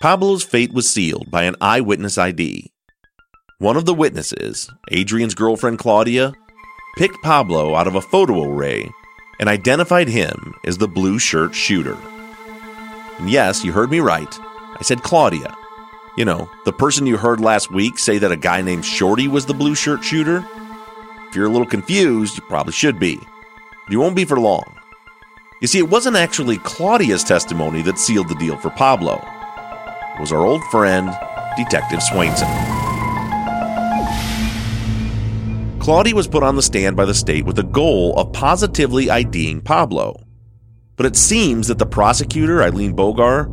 Pablo's 0.00 0.42
fate 0.42 0.72
was 0.72 0.88
sealed 0.88 1.30
by 1.30 1.42
an 1.42 1.56
eyewitness 1.60 2.16
ID. 2.16 2.72
One 3.58 3.76
of 3.76 3.84
the 3.84 3.92
witnesses, 3.92 4.70
Adrian's 4.90 5.34
girlfriend 5.34 5.78
Claudia, 5.78 6.32
picked 6.96 7.22
Pablo 7.22 7.74
out 7.74 7.86
of 7.86 7.94
a 7.94 8.00
photo 8.00 8.44
array 8.44 8.90
and 9.38 9.46
identified 9.46 10.08
him 10.08 10.54
as 10.64 10.78
the 10.78 10.88
blue 10.88 11.18
shirt 11.18 11.54
shooter. 11.54 11.98
And 13.18 13.28
yes, 13.28 13.62
you 13.62 13.72
heard 13.72 13.90
me 13.90 14.00
right. 14.00 14.34
I 14.40 14.78
said 14.80 15.02
Claudia. 15.02 15.54
You 16.16 16.24
know, 16.24 16.48
the 16.64 16.72
person 16.72 17.06
you 17.06 17.18
heard 17.18 17.42
last 17.42 17.70
week 17.70 17.98
say 17.98 18.16
that 18.16 18.32
a 18.32 18.36
guy 18.36 18.62
named 18.62 18.86
Shorty 18.86 19.28
was 19.28 19.44
the 19.44 19.52
blue 19.52 19.74
shirt 19.74 20.02
shooter. 20.02 20.42
If 21.28 21.36
you're 21.36 21.44
a 21.44 21.50
little 21.50 21.66
confused, 21.66 22.38
you 22.38 22.42
probably 22.44 22.72
should 22.72 22.98
be. 22.98 23.20
You 23.90 24.00
won't 24.00 24.16
be 24.16 24.24
for 24.24 24.40
long. 24.40 24.80
You 25.60 25.68
see, 25.68 25.78
it 25.78 25.90
wasn't 25.90 26.16
actually 26.16 26.56
Claudia's 26.56 27.22
testimony 27.22 27.82
that 27.82 27.98
sealed 27.98 28.30
the 28.30 28.34
deal 28.36 28.56
for 28.56 28.70
Pablo. 28.70 29.22
Was 30.20 30.32
our 30.32 30.44
old 30.44 30.62
friend, 30.64 31.08
Detective 31.56 32.00
Swainson. 32.00 32.46
Claudia 35.80 36.14
was 36.14 36.28
put 36.28 36.42
on 36.42 36.56
the 36.56 36.62
stand 36.62 36.94
by 36.94 37.06
the 37.06 37.14
state 37.14 37.46
with 37.46 37.56
the 37.56 37.62
goal 37.62 38.14
of 38.18 38.30
positively 38.34 39.10
IDing 39.10 39.62
Pablo. 39.62 40.22
But 40.96 41.06
it 41.06 41.16
seems 41.16 41.68
that 41.68 41.78
the 41.78 41.86
prosecutor, 41.86 42.62
Eileen 42.62 42.94
Bogar, 42.94 43.48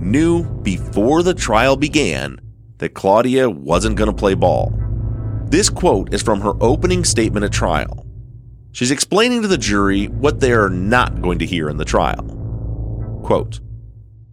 knew 0.00 0.42
before 0.62 1.22
the 1.22 1.32
trial 1.32 1.76
began 1.76 2.40
that 2.78 2.94
Claudia 2.94 3.48
wasn't 3.48 3.94
going 3.94 4.10
to 4.10 4.16
play 4.16 4.34
ball. 4.34 4.74
This 5.46 5.70
quote 5.70 6.12
is 6.12 6.22
from 6.22 6.40
her 6.40 6.54
opening 6.60 7.04
statement 7.04 7.44
at 7.44 7.52
trial. 7.52 8.04
She's 8.72 8.90
explaining 8.90 9.42
to 9.42 9.48
the 9.48 9.56
jury 9.56 10.06
what 10.08 10.40
they 10.40 10.50
are 10.52 10.70
not 10.70 11.22
going 11.22 11.38
to 11.38 11.46
hear 11.46 11.68
in 11.68 11.76
the 11.76 11.84
trial. 11.84 12.24
Quote 13.24 13.60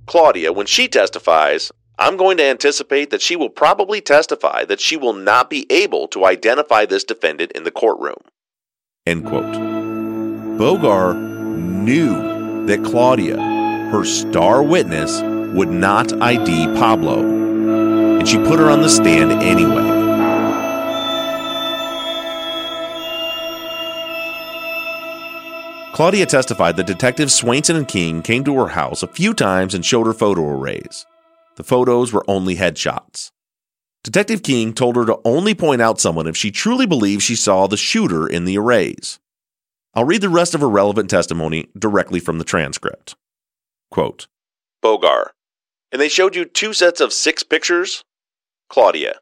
Claudia, 0.07 0.53
when 0.53 0.65
she 0.65 0.87
testifies, 0.87 1.71
I'm 1.99 2.15
going 2.15 2.37
to 2.37 2.43
anticipate 2.43 3.09
that 3.09 3.21
she 3.21 3.35
will 3.35 3.49
probably 3.49 4.01
testify 4.01 4.63
that 4.65 4.79
she 4.79 4.95
will 4.95 5.13
not 5.13 5.49
be 5.49 5.65
able 5.69 6.07
to 6.09 6.25
identify 6.25 6.85
this 6.85 7.03
defendant 7.03 7.51
in 7.51 7.63
the 7.63 7.71
courtroom. 7.71 8.21
End 9.05 9.25
quote. 9.25 9.43
Bogar 10.57 11.15
knew 11.15 12.65
that 12.67 12.83
Claudia, 12.83 13.37
her 13.37 14.05
star 14.05 14.63
witness, 14.63 15.21
would 15.21 15.69
not 15.69 16.13
ID 16.21 16.67
Pablo, 16.77 17.19
and 17.21 18.27
she 18.27 18.37
put 18.37 18.59
her 18.59 18.69
on 18.69 18.81
the 18.81 18.89
stand 18.89 19.31
anyway. 19.31 19.96
Claudia 25.97 26.27
testified 26.27 26.77
that 26.77 26.85
Detectives 26.85 27.41
Swainson 27.41 27.75
and 27.75 27.87
King 27.87 28.21
came 28.21 28.43
to 28.43 28.55
her 28.59 28.67
house 28.67 29.01
a 29.01 29.07
few 29.07 29.33
times 29.33 29.73
and 29.73 29.83
showed 29.83 30.05
her 30.05 30.13
photo 30.13 30.47
arrays. 30.47 31.07
The 31.55 31.63
photos 31.63 32.13
were 32.13 32.23
only 32.27 32.55
headshots. 32.55 33.31
Detective 34.03 34.43
King 34.43 34.75
told 34.75 34.95
her 34.95 35.07
to 35.07 35.19
only 35.25 35.55
point 35.55 35.81
out 35.81 35.99
someone 35.99 36.27
if 36.27 36.37
she 36.37 36.51
truly 36.51 36.85
believed 36.85 37.23
she 37.23 37.35
saw 37.35 37.65
the 37.65 37.77
shooter 37.77 38.27
in 38.27 38.45
the 38.45 38.59
arrays. 38.59 39.17
I'll 39.95 40.05
read 40.05 40.21
the 40.21 40.29
rest 40.29 40.53
of 40.53 40.61
her 40.61 40.69
relevant 40.69 41.09
testimony 41.09 41.65
directly 41.75 42.19
from 42.19 42.37
the 42.37 42.45
transcript. 42.45 43.15
Quote 43.89 44.27
Bogar, 44.83 45.31
and 45.91 45.99
they 45.99 46.09
showed 46.09 46.35
you 46.35 46.45
two 46.45 46.73
sets 46.73 47.01
of 47.01 47.11
six 47.11 47.41
pictures? 47.41 48.03
Claudia, 48.69 49.15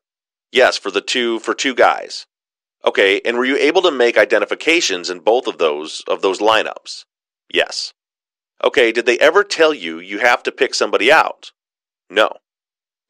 yes, 0.52 0.78
for 0.78 0.92
the 0.92 1.00
two 1.00 1.40
for 1.40 1.54
two 1.54 1.74
guys. 1.74 2.26
Okay, 2.86 3.19
and 3.26 3.38
were 3.38 3.45
you 3.45 3.58
able 3.58 3.82
to 3.82 3.91
make 3.91 4.17
identifications 4.17 5.10
in 5.10 5.19
both 5.19 5.48
of 5.48 5.58
those 5.58 6.04
of 6.08 6.21
those 6.21 6.39
lineups? 6.39 7.06
Yes. 7.52 7.93
Okay, 8.63 8.91
did 8.91 9.06
they 9.06 9.17
ever 9.17 9.43
tell 9.43 9.74
you 9.74 10.00
you 10.00 10.19
have 10.19 10.43
to 10.43 10.52
pick 10.52 10.74
somebody 10.74 11.12
out? 11.12 11.52
No. 12.10 12.30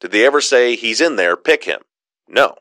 Did 0.00 0.12
they 0.12 0.24
ever 0.26 0.40
say 0.40 0.76
he's 0.76 1.00
in 1.00 1.16
there, 1.16 1.36
pick 1.36 1.64
him? 1.64 1.80
No. 2.28 2.56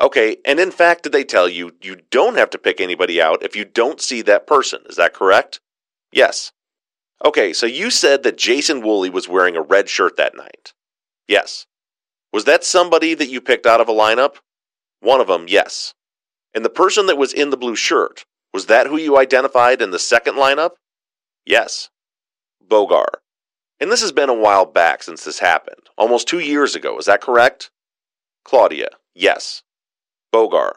Okay, 0.00 0.36
and 0.44 0.60
in 0.60 0.70
fact, 0.70 1.04
did 1.04 1.12
they 1.12 1.24
tell 1.24 1.48
you 1.48 1.72
you 1.82 1.96
don't 2.10 2.36
have 2.36 2.50
to 2.50 2.58
pick 2.58 2.80
anybody 2.80 3.20
out 3.20 3.42
if 3.42 3.56
you 3.56 3.64
don't 3.64 4.00
see 4.00 4.20
that 4.22 4.46
person? 4.46 4.82
Is 4.88 4.96
that 4.96 5.14
correct? 5.14 5.60
Yes. 6.12 6.52
Okay, 7.24 7.54
so 7.54 7.64
you 7.64 7.90
said 7.90 8.22
that 8.22 8.36
Jason 8.36 8.82
Woolley 8.82 9.08
was 9.08 9.28
wearing 9.28 9.56
a 9.56 9.62
red 9.62 9.88
shirt 9.88 10.16
that 10.16 10.36
night. 10.36 10.74
Yes. 11.26 11.66
Was 12.32 12.44
that 12.44 12.62
somebody 12.62 13.14
that 13.14 13.30
you 13.30 13.40
picked 13.40 13.64
out 13.64 13.80
of 13.80 13.88
a 13.88 13.92
lineup? 13.92 14.36
One 15.00 15.20
of 15.20 15.28
them, 15.28 15.46
yes. 15.48 15.94
And 16.56 16.64
the 16.64 16.70
person 16.70 17.04
that 17.06 17.18
was 17.18 17.34
in 17.34 17.50
the 17.50 17.56
blue 17.58 17.76
shirt, 17.76 18.24
was 18.52 18.64
that 18.66 18.86
who 18.86 18.96
you 18.96 19.18
identified 19.18 19.82
in 19.82 19.90
the 19.90 19.98
second 19.98 20.36
lineup? 20.36 20.70
Yes. 21.44 21.90
Bogar. 22.66 23.06
And 23.78 23.92
this 23.92 24.00
has 24.00 24.10
been 24.10 24.30
a 24.30 24.34
while 24.34 24.64
back 24.64 25.02
since 25.02 25.22
this 25.22 25.40
happened, 25.40 25.90
almost 25.98 26.26
two 26.26 26.38
years 26.38 26.74
ago, 26.74 26.96
is 26.96 27.04
that 27.04 27.20
correct? 27.20 27.70
Claudia. 28.42 28.88
Yes. 29.14 29.62
Bogar. 30.34 30.76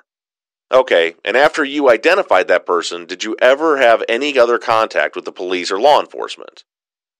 Okay, 0.70 1.16
and 1.24 1.38
after 1.38 1.64
you 1.64 1.90
identified 1.90 2.50
that 2.50 2.66
person, 2.66 3.06
did 3.06 3.24
you 3.24 3.38
ever 3.42 3.78
have 3.78 4.04
any 4.10 4.38
other 4.38 4.60
contact 4.60 5.16
with 5.16 5.24
the 5.24 5.32
police 5.32 5.72
or 5.72 5.80
law 5.80 6.02
enforcement? 6.02 6.66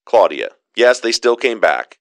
Claudia. 0.04 0.50
Yes, 0.76 1.00
they 1.00 1.12
still 1.12 1.36
came 1.36 1.60
back. 1.60 1.98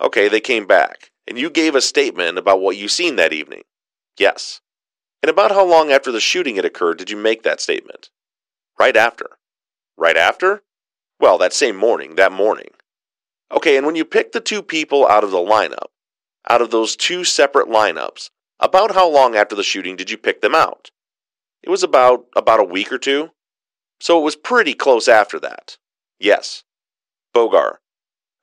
Okay, 0.00 0.28
they 0.28 0.40
came 0.40 0.66
back. 0.66 1.10
And 1.26 1.38
you 1.38 1.48
gave 1.48 1.74
a 1.74 1.80
statement 1.80 2.36
about 2.36 2.60
what 2.60 2.76
you 2.76 2.86
seen 2.86 3.16
that 3.16 3.32
evening? 3.32 3.62
Yes. 4.18 4.60
And 5.22 5.30
about 5.30 5.52
how 5.52 5.64
long 5.64 5.90
after 5.90 6.12
the 6.12 6.20
shooting 6.20 6.56
had 6.56 6.64
occurred 6.64 6.98
did 6.98 7.10
you 7.10 7.16
make 7.16 7.42
that 7.42 7.60
statement? 7.60 8.10
Right 8.78 8.96
after. 8.96 9.26
Right 9.96 10.16
after? 10.16 10.62
Well, 11.18 11.38
that 11.38 11.52
same 11.52 11.76
morning, 11.76 12.16
that 12.16 12.32
morning. 12.32 12.70
Okay, 13.50 13.76
and 13.76 13.86
when 13.86 13.96
you 13.96 14.04
picked 14.04 14.32
the 14.32 14.40
two 14.40 14.62
people 14.62 15.06
out 15.06 15.24
of 15.24 15.30
the 15.30 15.38
lineup, 15.38 15.88
out 16.48 16.60
of 16.60 16.70
those 16.70 16.96
two 16.96 17.24
separate 17.24 17.68
lineups, 17.68 18.30
about 18.60 18.94
how 18.94 19.08
long 19.08 19.36
after 19.36 19.54
the 19.54 19.62
shooting 19.62 19.96
did 19.96 20.10
you 20.10 20.18
pick 20.18 20.40
them 20.40 20.54
out? 20.54 20.90
It 21.62 21.70
was 21.70 21.82
about 21.82 22.26
about 22.34 22.60
a 22.60 22.64
week 22.64 22.92
or 22.92 22.98
two. 22.98 23.30
So 24.00 24.18
it 24.18 24.24
was 24.24 24.36
pretty 24.36 24.74
close 24.74 25.08
after 25.08 25.40
that. 25.40 25.78
Yes. 26.18 26.64
Bogar. 27.34 27.76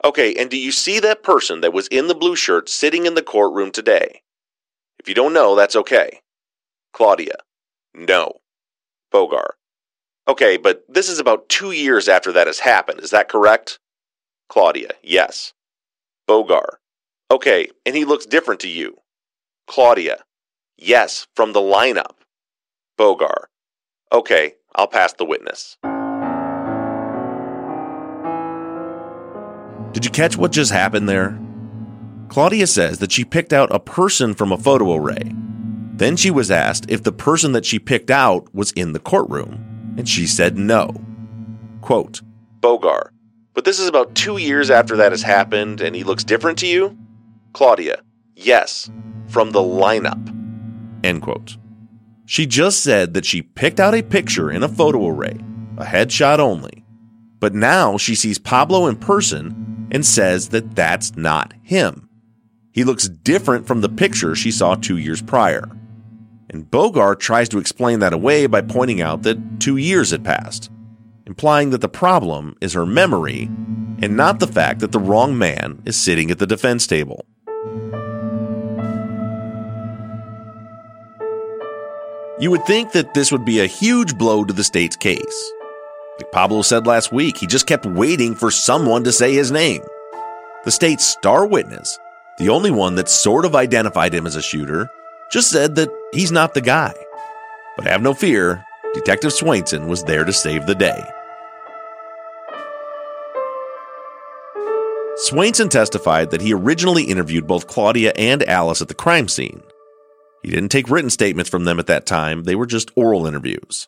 Okay, 0.04 0.34
and 0.36 0.50
do 0.50 0.58
you 0.58 0.72
see 0.72 1.00
that 1.00 1.24
person 1.24 1.62
that 1.62 1.74
was 1.74 1.88
in 1.88 2.08
the 2.08 2.16
blue 2.16 2.36
shirt 2.36 2.70
sitting 2.70 3.06
in 3.06 3.16
the 3.16 3.22
courtroom 3.22 3.72
today? 3.72 4.24
If 5.00 5.08
you 5.08 5.16
don't 5.16 5.34
know, 5.34 5.56
that's 5.56 5.76
okay. 5.76 6.22
Claudia. 6.94 7.36
No. 7.94 8.40
Bogar. 9.12 9.48
Okay, 10.28 10.58
but 10.58 10.86
this 10.88 11.10
is 11.10 11.20
about 11.20 11.50
two 11.50 11.72
years 11.72 12.08
after 12.08 12.32
that 12.32 12.48
has 12.48 12.60
happened, 12.60 13.02
is 13.02 13.10
that 13.10 13.28
correct? 13.28 13.80
Claudia. 14.48 14.92
Yes. 15.02 15.54
Bogar. 16.30 16.78
Okay, 17.32 17.68
and 17.86 17.96
he 17.96 18.06
looks 18.06 18.26
different 18.26 18.62
to 18.62 18.70
you. 18.70 18.98
Claudia. 19.68 20.24
Yes, 20.78 21.28
from 21.36 21.54
the 21.54 21.60
lineup. 21.60 22.16
Bogar. 22.98 23.46
Okay, 24.12 24.54
I'll 24.76 24.88
pass 24.88 25.14
the 25.14 25.26
witness. 25.26 25.78
Did 29.94 30.06
you 30.06 30.12
catch 30.12 30.38
what 30.38 30.52
just 30.52 30.72
happened 30.72 31.10
there? 31.10 31.40
Claudia 32.30 32.68
says 32.68 33.00
that 33.00 33.12
she 33.12 33.26
picked 33.26 33.54
out 33.54 33.74
a 33.74 33.80
person 33.80 34.34
from 34.34 34.52
a 34.52 34.58
photo 34.58 34.96
array. 34.96 35.34
Then 36.04 36.18
she 36.18 36.32
was 36.32 36.52
asked 36.52 36.92
if 36.92 37.02
the 37.02 37.14
person 37.14 37.54
that 37.54 37.66
she 37.66 37.80
picked 37.80 38.12
out 38.12 38.54
was 38.54 38.74
in 38.74 38.92
the 38.92 39.00
courtroom, 39.00 39.96
and 39.98 40.10
she 40.10 40.28
said 40.28 40.58
no. 40.58 40.94
Quote, 41.80 42.20
Bogar, 42.60 43.12
but 43.54 43.64
this 43.64 43.80
is 43.80 43.88
about 43.88 44.14
two 44.14 44.36
years 44.36 44.70
after 44.70 44.98
that 44.98 45.14
has 45.14 45.22
happened 45.22 45.80
and 45.80 45.96
he 45.96 46.04
looks 46.04 46.26
different 46.26 46.58
to 46.58 46.68
you? 46.68 46.98
Claudia, 47.54 48.02
yes, 48.36 48.92
from 49.30 49.52
the 49.52 49.62
lineup. 49.62 50.28
End 51.06 51.22
quote. 51.22 51.56
She 52.26 52.48
just 52.48 52.84
said 52.84 53.14
that 53.14 53.26
she 53.26 53.42
picked 53.42 53.80
out 53.80 53.96
a 53.96 54.04
picture 54.04 54.52
in 54.52 54.62
a 54.62 54.68
photo 54.68 55.08
array, 55.08 55.40
a 55.78 55.86
headshot 55.86 56.40
only. 56.40 56.84
But 57.40 57.56
now 57.56 57.96
she 57.96 58.16
sees 58.16 58.40
Pablo 58.40 58.88
in 58.88 58.98
person 58.98 59.88
and 59.90 60.06
says 60.06 60.50
that 60.50 60.76
that's 60.76 61.16
not 61.16 61.54
him. 61.62 62.10
He 62.74 62.84
looks 62.84 63.08
different 63.08 63.66
from 63.66 63.80
the 63.80 63.88
picture 63.88 64.36
she 64.36 64.52
saw 64.52 64.76
two 64.76 64.98
years 64.98 65.22
prior. 65.22 65.70
And 66.54 66.70
Bogar 66.70 67.20
tries 67.20 67.50
to 67.50 67.58
explain 67.58 68.00
that 68.00 68.14
away 68.14 68.46
by 68.46 68.62
pointing 68.62 69.02
out 69.02 69.24
that 69.24 69.60
two 69.60 69.78
years 69.78 70.12
had 70.12 70.24
passed, 70.24 70.70
implying 71.26 71.72
that 71.72 71.82
the 71.82 71.90
problem 71.90 72.56
is 72.62 72.74
her 72.74 72.86
memory 72.86 73.50
and 74.04 74.16
not 74.16 74.40
the 74.40 74.48
fact 74.48 74.80
that 74.82 74.92
the 74.92 75.00
wrong 75.00 75.36
man 75.36 75.82
is 75.84 76.00
sitting 76.00 76.30
at 76.30 76.38
the 76.38 76.46
defense 76.46 76.86
table. 76.86 77.26
You 82.40 82.52
would 82.52 82.66
think 82.66 82.92
that 82.92 83.16
this 83.16 83.32
would 83.32 83.46
be 83.46 83.60
a 83.60 83.66
huge 83.66 84.16
blow 84.18 84.44
to 84.44 84.54
the 84.54 84.64
state's 84.64 84.96
case. 84.96 85.52
Like 86.20 86.32
Pablo 86.32 86.62
said 86.62 86.86
last 86.86 87.12
week, 87.12 87.38
he 87.38 87.48
just 87.48 87.66
kept 87.66 87.86
waiting 87.88 88.36
for 88.36 88.52
someone 88.52 89.04
to 89.06 89.12
say 89.12 89.34
his 89.34 89.52
name. 89.52 89.82
The 90.66 90.72
state's 90.72 91.06
star 91.06 91.48
witness, 91.48 91.98
the 92.38 92.50
only 92.50 92.70
one 92.70 92.94
that 92.96 93.10
sort 93.10 93.46
of 93.46 93.56
identified 93.56 94.14
him 94.14 94.28
as 94.28 94.36
a 94.36 94.42
shooter, 94.42 94.88
just 95.34 95.50
said 95.50 95.74
that 95.74 95.90
he's 96.14 96.32
not 96.32 96.54
the 96.54 96.62
guy. 96.62 96.94
But 97.76 97.88
have 97.88 98.04
no 98.04 98.14
fear, 98.14 98.64
Detective 98.94 99.32
Swainson 99.32 99.88
was 99.88 100.04
there 100.04 100.24
to 100.24 100.32
save 100.32 100.68
the 100.68 100.76
day. 100.76 101.04
Swainson 105.28 105.72
testified 105.72 106.30
that 106.30 106.42
he 106.42 106.54
originally 106.54 107.06
interviewed 107.06 107.48
both 107.48 107.66
Claudia 107.66 108.14
and 108.16 108.44
Alice 108.44 108.84
at 108.84 108.90
the 108.90 108.94
crime 108.94 109.28
scene. 109.28 109.64
He 110.44 110.52
didn't 110.52 110.70
take 110.70 110.90
written 110.90 111.10
statements 111.10 111.50
from 111.50 111.66
them 111.66 111.80
at 111.80 111.88
that 111.88 112.06
time, 112.06 112.44
they 112.44 112.56
were 112.56 112.68
just 112.68 112.92
oral 112.96 113.26
interviews. 113.26 113.88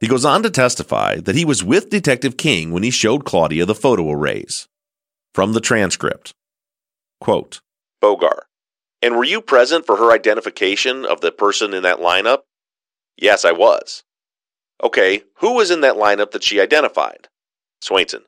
He 0.00 0.08
goes 0.08 0.24
on 0.24 0.42
to 0.42 0.50
testify 0.50 1.16
that 1.16 1.36
he 1.36 1.44
was 1.44 1.62
with 1.62 1.90
Detective 1.90 2.38
King 2.38 2.72
when 2.72 2.82
he 2.82 2.90
showed 2.90 3.26
Claudia 3.26 3.66
the 3.66 3.74
photo 3.74 4.10
arrays. 4.10 4.68
From 5.34 5.52
the 5.52 5.60
transcript 5.60 6.32
Quote, 7.20 7.60
Bogar, 8.02 8.40
and 9.02 9.16
were 9.16 9.24
you 9.24 9.40
present 9.40 9.84
for 9.84 9.96
her 9.96 10.12
identification 10.12 11.04
of 11.04 11.20
the 11.20 11.32
person 11.32 11.74
in 11.74 11.82
that 11.82 11.98
lineup? 11.98 12.42
Yes, 13.16 13.44
I 13.44 13.52
was. 13.52 14.04
Okay, 14.82 15.22
who 15.36 15.54
was 15.54 15.70
in 15.70 15.80
that 15.82 15.96
lineup 15.96 16.30
that 16.30 16.42
she 16.42 16.60
identified? 16.60 17.28
Swainson. 17.82 18.22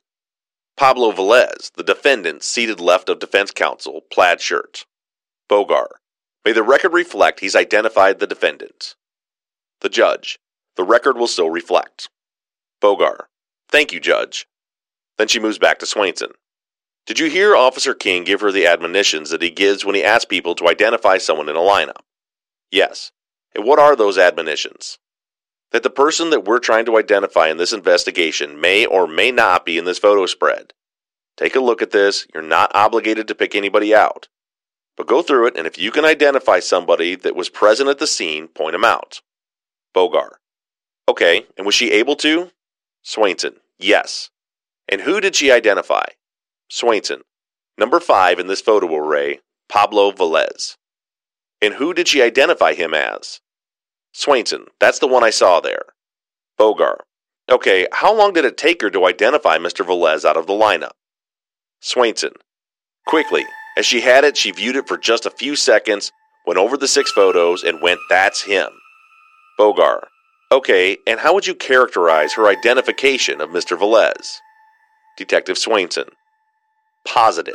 Pablo 0.77 1.11
Velez, 1.11 1.71
the 1.73 1.83
defendant 1.83 2.43
seated 2.43 2.79
left 2.79 3.07
of 3.07 3.19
defense 3.19 3.51
counsel, 3.51 4.01
plaid 4.11 4.41
shirt. 4.41 4.85
Bogar. 5.49 5.87
May 6.43 6.51
the 6.51 6.63
record 6.63 6.93
reflect 6.93 7.39
he's 7.39 7.55
identified 7.55 8.19
the 8.19 8.27
defendant. 8.27 8.95
The 9.81 9.89
judge. 9.89 10.37
The 10.75 10.83
record 10.83 11.17
will 11.17 11.27
so 11.27 11.47
reflect. 11.47 12.09
Bogar. 12.81 13.25
Thank 13.69 13.93
you, 13.93 13.99
Judge. 13.99 14.47
Then 15.17 15.27
she 15.27 15.39
moves 15.39 15.57
back 15.57 15.79
to 15.79 15.85
Swainson. 15.85 16.33
Did 17.05 17.19
you 17.19 17.29
hear 17.29 17.55
Officer 17.55 17.93
King 17.93 18.23
give 18.23 18.41
her 18.41 18.51
the 18.51 18.65
admonitions 18.65 19.29
that 19.29 19.43
he 19.43 19.51
gives 19.51 19.85
when 19.85 19.93
he 19.93 20.03
asks 20.03 20.25
people 20.25 20.55
to 20.55 20.67
identify 20.67 21.19
someone 21.19 21.49
in 21.49 21.55
a 21.55 21.59
lineup? 21.59 22.01
Yes. 22.71 23.11
And 23.53 23.63
what 23.63 23.77
are 23.77 23.95
those 23.95 24.17
admonitions? 24.17 24.97
That 25.71 25.83
the 25.83 25.91
person 25.91 26.31
that 26.31 26.45
we're 26.45 26.59
trying 26.59 26.85
to 26.85 26.97
identify 26.97 27.49
in 27.49 27.57
this 27.57 27.73
investigation 27.73 28.59
may 28.59 28.87
or 28.87 29.07
may 29.07 29.31
not 29.31 29.65
be 29.65 29.77
in 29.77 29.85
this 29.85 29.99
photo 29.99 30.25
spread. 30.25 30.73
Take 31.37 31.55
a 31.55 31.59
look 31.59 31.83
at 31.83 31.91
this. 31.91 32.25
You're 32.33 32.41
not 32.41 32.73
obligated 32.73 33.27
to 33.27 33.35
pick 33.35 33.53
anybody 33.53 33.93
out. 33.93 34.27
But 34.97 35.07
go 35.07 35.21
through 35.21 35.47
it, 35.47 35.57
and 35.57 35.67
if 35.67 35.77
you 35.77 35.91
can 35.91 36.05
identify 36.05 36.59
somebody 36.59 37.15
that 37.15 37.35
was 37.35 37.49
present 37.49 37.89
at 37.89 37.99
the 37.99 38.07
scene, 38.07 38.47
point 38.47 38.71
them 38.71 38.85
out. 38.85 39.21
Bogar. 39.93 40.29
Okay, 41.07 41.45
and 41.57 41.65
was 41.65 41.75
she 41.75 41.91
able 41.91 42.15
to? 42.17 42.51
Swainson. 43.05 43.57
Yes. 43.77 44.31
And 44.87 45.01
who 45.01 45.19
did 45.19 45.35
she 45.35 45.51
identify? 45.51 46.05
Swainson. 46.71 47.21
Number 47.77 47.99
five 47.99 48.39
in 48.39 48.47
this 48.47 48.61
photo 48.61 48.93
array, 48.95 49.39
Pablo 49.69 50.11
Velez. 50.11 50.77
And 51.61 51.75
who 51.75 51.93
did 51.93 52.07
she 52.07 52.21
identify 52.21 52.73
him 52.73 52.93
as? 52.93 53.39
Swainson. 54.13 54.67
That's 54.79 54.99
the 54.99 55.07
one 55.07 55.23
I 55.23 55.29
saw 55.29 55.59
there. 55.59 55.83
Bogar. 56.59 56.97
Okay, 57.49 57.87
how 57.91 58.15
long 58.15 58.33
did 58.33 58.45
it 58.45 58.57
take 58.57 58.81
her 58.81 58.89
to 58.89 59.05
identify 59.05 59.57
Mr. 59.57 59.85
Velez 59.85 60.25
out 60.25 60.37
of 60.37 60.47
the 60.47 60.53
lineup? 60.53 60.93
Swainson. 61.81 62.33
Quickly. 63.05 63.45
As 63.77 63.85
she 63.85 64.01
had 64.01 64.23
it, 64.23 64.37
she 64.37 64.51
viewed 64.51 64.77
it 64.77 64.87
for 64.87 64.97
just 64.97 65.25
a 65.25 65.31
few 65.31 65.55
seconds, 65.55 66.11
went 66.47 66.57
over 66.57 66.77
the 66.77 66.87
six 66.87 67.11
photos, 67.11 67.63
and 67.63 67.81
went, 67.81 67.99
That's 68.09 68.41
him. 68.41 68.69
Bogar. 69.59 70.05
Okay, 70.51 70.97
and 71.05 71.19
how 71.19 71.33
would 71.33 71.45
you 71.45 71.55
characterize 71.55 72.33
her 72.33 72.47
identification 72.47 73.41
of 73.41 73.49
Mr. 73.49 73.77
Velez? 73.77 74.37
Detective 75.17 75.57
Swainson. 75.57 76.09
Positive. 77.05 77.53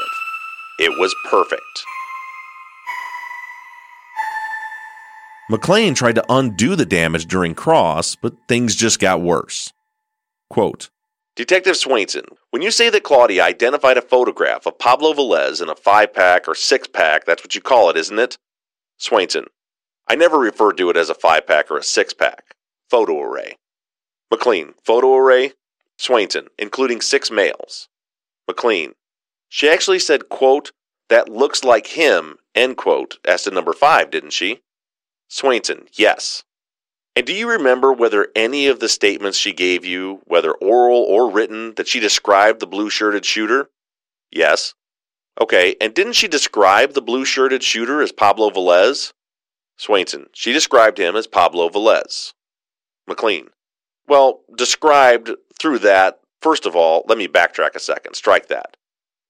It 0.78 0.90
was 0.98 1.14
perfect. 1.28 1.84
McLean 5.50 5.94
tried 5.94 6.14
to 6.14 6.24
undo 6.28 6.76
the 6.76 6.86
damage 6.86 7.26
during 7.26 7.54
cross, 7.54 8.14
but 8.14 8.34
things 8.46 8.76
just 8.76 9.00
got 9.00 9.20
worse. 9.20 9.72
Quote 10.48 10.90
Detective 11.34 11.74
Swainson, 11.74 12.24
when 12.50 12.62
you 12.62 12.70
say 12.70 12.88
that 12.90 13.02
Claudia 13.02 13.44
identified 13.44 13.96
a 13.96 14.02
photograph 14.02 14.66
of 14.66 14.78
Pablo 14.78 15.12
Velez 15.12 15.60
in 15.60 15.68
a 15.68 15.74
five 15.74 16.14
pack 16.14 16.46
or 16.46 16.54
six 16.54 16.86
pack, 16.86 17.24
that's 17.24 17.42
what 17.42 17.54
you 17.54 17.60
call 17.60 17.90
it, 17.90 17.96
isn't 17.96 18.18
it? 18.18 18.38
Swainson, 19.00 19.46
I 20.08 20.14
never 20.14 20.38
referred 20.38 20.76
to 20.76 20.90
it 20.90 20.96
as 20.96 21.10
a 21.10 21.14
five 21.14 21.46
pack 21.46 21.70
or 21.70 21.78
a 21.78 21.82
six 21.82 22.12
pack. 22.12 22.54
Photo 22.88 23.20
array. 23.20 23.56
McLean, 24.30 24.74
photo 24.84 25.16
array. 25.16 25.52
Swainson, 25.98 26.46
including 26.58 27.00
six 27.00 27.30
males. 27.30 27.88
McLean, 28.46 28.92
she 29.50 29.68
actually 29.68 29.98
said, 29.98 30.28
quote, 30.28 30.72
that 31.10 31.28
looks 31.28 31.64
like 31.64 31.88
him, 31.88 32.36
end 32.54 32.76
quote, 32.76 33.18
as 33.26 33.42
to 33.42 33.50
number 33.50 33.72
five, 33.72 34.10
didn't 34.10 34.32
she? 34.32 34.60
Swainson, 35.28 35.88
yes. 35.92 36.44
And 37.16 37.26
do 37.26 37.34
you 37.34 37.50
remember 37.50 37.92
whether 37.92 38.28
any 38.36 38.68
of 38.68 38.78
the 38.78 38.88
statements 38.88 39.36
she 39.36 39.52
gave 39.52 39.84
you, 39.84 40.20
whether 40.24 40.52
oral 40.52 41.02
or 41.02 41.28
written, 41.28 41.74
that 41.74 41.88
she 41.88 41.98
described 41.98 42.60
the 42.60 42.66
blue 42.66 42.88
shirted 42.88 43.24
shooter? 43.24 43.68
Yes. 44.30 44.74
Okay, 45.40 45.74
and 45.80 45.92
didn't 45.94 46.12
she 46.12 46.28
describe 46.28 46.92
the 46.92 47.02
blue 47.02 47.24
shirted 47.24 47.64
shooter 47.64 48.00
as 48.00 48.12
Pablo 48.12 48.50
Velez? 48.50 49.12
Swainson, 49.78 50.26
she 50.32 50.52
described 50.52 50.98
him 50.98 51.16
as 51.16 51.26
Pablo 51.26 51.68
Velez. 51.68 52.34
McLean, 53.08 53.48
well, 54.06 54.42
described 54.56 55.30
through 55.58 55.80
that, 55.80 56.20
first 56.40 56.66
of 56.66 56.76
all, 56.76 57.04
let 57.08 57.18
me 57.18 57.26
backtrack 57.26 57.74
a 57.74 57.80
second. 57.80 58.14
Strike 58.14 58.46
that. 58.46 58.76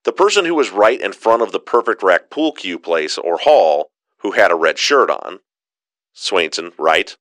The 0.05 0.13
person 0.13 0.45
who 0.45 0.55
was 0.55 0.71
right 0.71 1.01
in 1.01 1.13
front 1.13 1.43
of 1.43 1.53
the 1.53 1.61
perfect 1.61 2.03
rack 2.03 2.31
pool 2.31 2.53
cue 2.53 2.79
place 2.79 3.19
or 3.19 3.39
hall, 3.39 3.91
who 4.19 4.33
had 4.33 4.51
a 4.51 4.57
red 4.57 4.79
shirt 4.79 5.11
on. 5.11 5.41
Swainson, 6.15 6.73
right. 6.79 7.17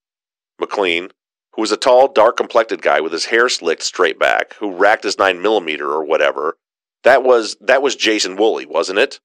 McLean, 0.60 1.10
who 1.54 1.62
was 1.62 1.72
a 1.72 1.78
tall, 1.78 2.08
dark 2.08 2.38
complected 2.38 2.82
guy 2.82 3.02
with 3.02 3.12
his 3.12 3.26
hair 3.26 3.50
slicked 3.50 3.84
straight 3.84 4.20
back, 4.20 4.54
who 4.56 4.72
racked 4.72 5.04
his 5.04 5.18
nine 5.18 5.42
millimeter 5.42 5.90
or 5.90 6.04
whatever. 6.06 6.58
That 7.04 7.24
was 7.24 7.58
that 7.62 7.82
was 7.82 7.96
Jason 7.96 8.36
Woolley, 8.36 8.66
wasn't 8.66 9.00
it? 9.00 9.20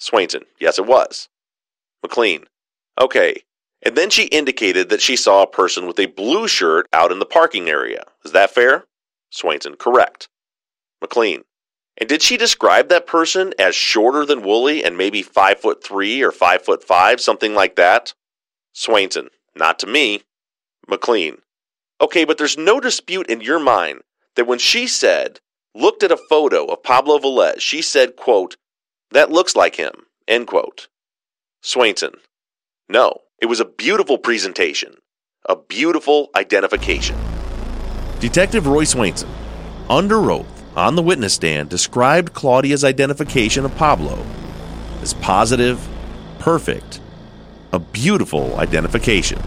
Swainson, 0.00 0.44
yes 0.58 0.78
it 0.78 0.86
was. 0.86 1.28
McLean, 2.02 2.44
okay. 3.00 3.42
And 3.82 3.96
then 3.96 4.10
she 4.10 4.24
indicated 4.24 4.88
that 4.88 5.02
she 5.02 5.16
saw 5.16 5.42
a 5.42 5.46
person 5.46 5.86
with 5.86 5.98
a 5.98 6.06
blue 6.06 6.46
shirt 6.46 6.86
out 6.92 7.12
in 7.12 7.18
the 7.18 7.26
parking 7.26 7.68
area. 7.68 8.04
Is 8.24 8.32
that 8.32 8.50
fair? 8.50 8.84
Swainson, 9.32 9.78
correct. 9.78 10.28
McLean, 11.00 11.42
and 11.98 12.08
did 12.08 12.22
she 12.22 12.36
describe 12.36 12.88
that 12.88 13.06
person 13.06 13.52
as 13.58 13.74
shorter 13.74 14.24
than 14.24 14.42
Woolley 14.42 14.84
and 14.84 14.96
maybe 14.96 15.22
five 15.22 15.60
foot 15.60 15.84
three 15.84 16.22
or 16.22 16.32
five 16.32 16.62
foot 16.62 16.82
five, 16.82 17.20
something 17.20 17.54
like 17.54 17.76
that? 17.76 18.14
Swainson, 18.74 19.28
not 19.54 19.78
to 19.80 19.86
me. 19.86 20.22
McLean, 20.88 21.38
okay, 22.00 22.24
but 22.24 22.38
there's 22.38 22.58
no 22.58 22.80
dispute 22.80 23.28
in 23.28 23.40
your 23.40 23.60
mind 23.60 24.00
that 24.34 24.46
when 24.46 24.58
she 24.58 24.86
said, 24.86 25.38
looked 25.74 26.02
at 26.02 26.10
a 26.10 26.16
photo 26.28 26.66
of 26.66 26.82
Pablo 26.82 27.18
Velez, 27.18 27.60
she 27.60 27.80
said, 27.80 28.16
quote, 28.16 28.56
that 29.12 29.30
looks 29.30 29.54
like 29.54 29.76
him, 29.76 29.92
end 30.26 30.48
quote. 30.48 30.88
Swainson, 31.62 32.14
no, 32.88 33.18
it 33.40 33.46
was 33.46 33.60
a 33.60 33.64
beautiful 33.64 34.18
presentation, 34.18 34.96
a 35.48 35.54
beautiful 35.54 36.30
identification. 36.34 37.16
Detective 38.18 38.66
Roy 38.66 38.84
Swainson, 38.84 39.28
under 39.88 40.30
oath, 40.30 40.51
on 40.76 40.96
the 40.96 41.02
witness 41.02 41.34
stand 41.34 41.68
described 41.68 42.32
Claudia's 42.32 42.84
identification 42.84 43.64
of 43.64 43.74
Pablo 43.76 44.24
as 45.02 45.14
positive, 45.14 45.86
perfect, 46.38 47.00
a 47.72 47.78
beautiful 47.78 48.56
identification. 48.56 49.38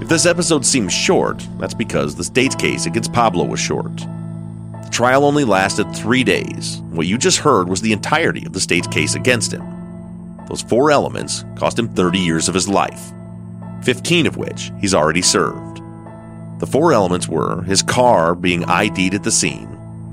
If 0.00 0.08
this 0.08 0.26
episode 0.26 0.64
seems 0.64 0.92
short, 0.92 1.46
that's 1.58 1.74
because 1.74 2.14
the 2.14 2.24
state's 2.24 2.54
case 2.54 2.86
against 2.86 3.12
Pablo 3.12 3.44
was 3.44 3.60
short. 3.60 3.96
The 3.96 4.90
trial 4.90 5.24
only 5.24 5.44
lasted 5.44 5.94
three 5.94 6.24
days. 6.24 6.78
What 6.90 7.06
you 7.06 7.18
just 7.18 7.38
heard 7.38 7.68
was 7.68 7.80
the 7.80 7.92
entirety 7.92 8.44
of 8.46 8.52
the 8.52 8.60
state's 8.60 8.88
case 8.88 9.14
against 9.14 9.52
him. 9.52 9.64
Those 10.48 10.62
four 10.62 10.90
elements 10.90 11.44
cost 11.56 11.78
him 11.78 11.88
30 11.88 12.18
years 12.18 12.48
of 12.48 12.54
his 12.54 12.68
life, 12.68 13.12
15 13.84 14.26
of 14.26 14.36
which 14.36 14.70
he's 14.80 14.94
already 14.94 15.22
served. 15.22 15.71
The 16.62 16.68
four 16.68 16.92
elements 16.92 17.26
were 17.26 17.64
his 17.64 17.82
car 17.82 18.36
being 18.36 18.62
ID'd 18.66 19.14
at 19.14 19.24
the 19.24 19.32
scene. 19.32 19.68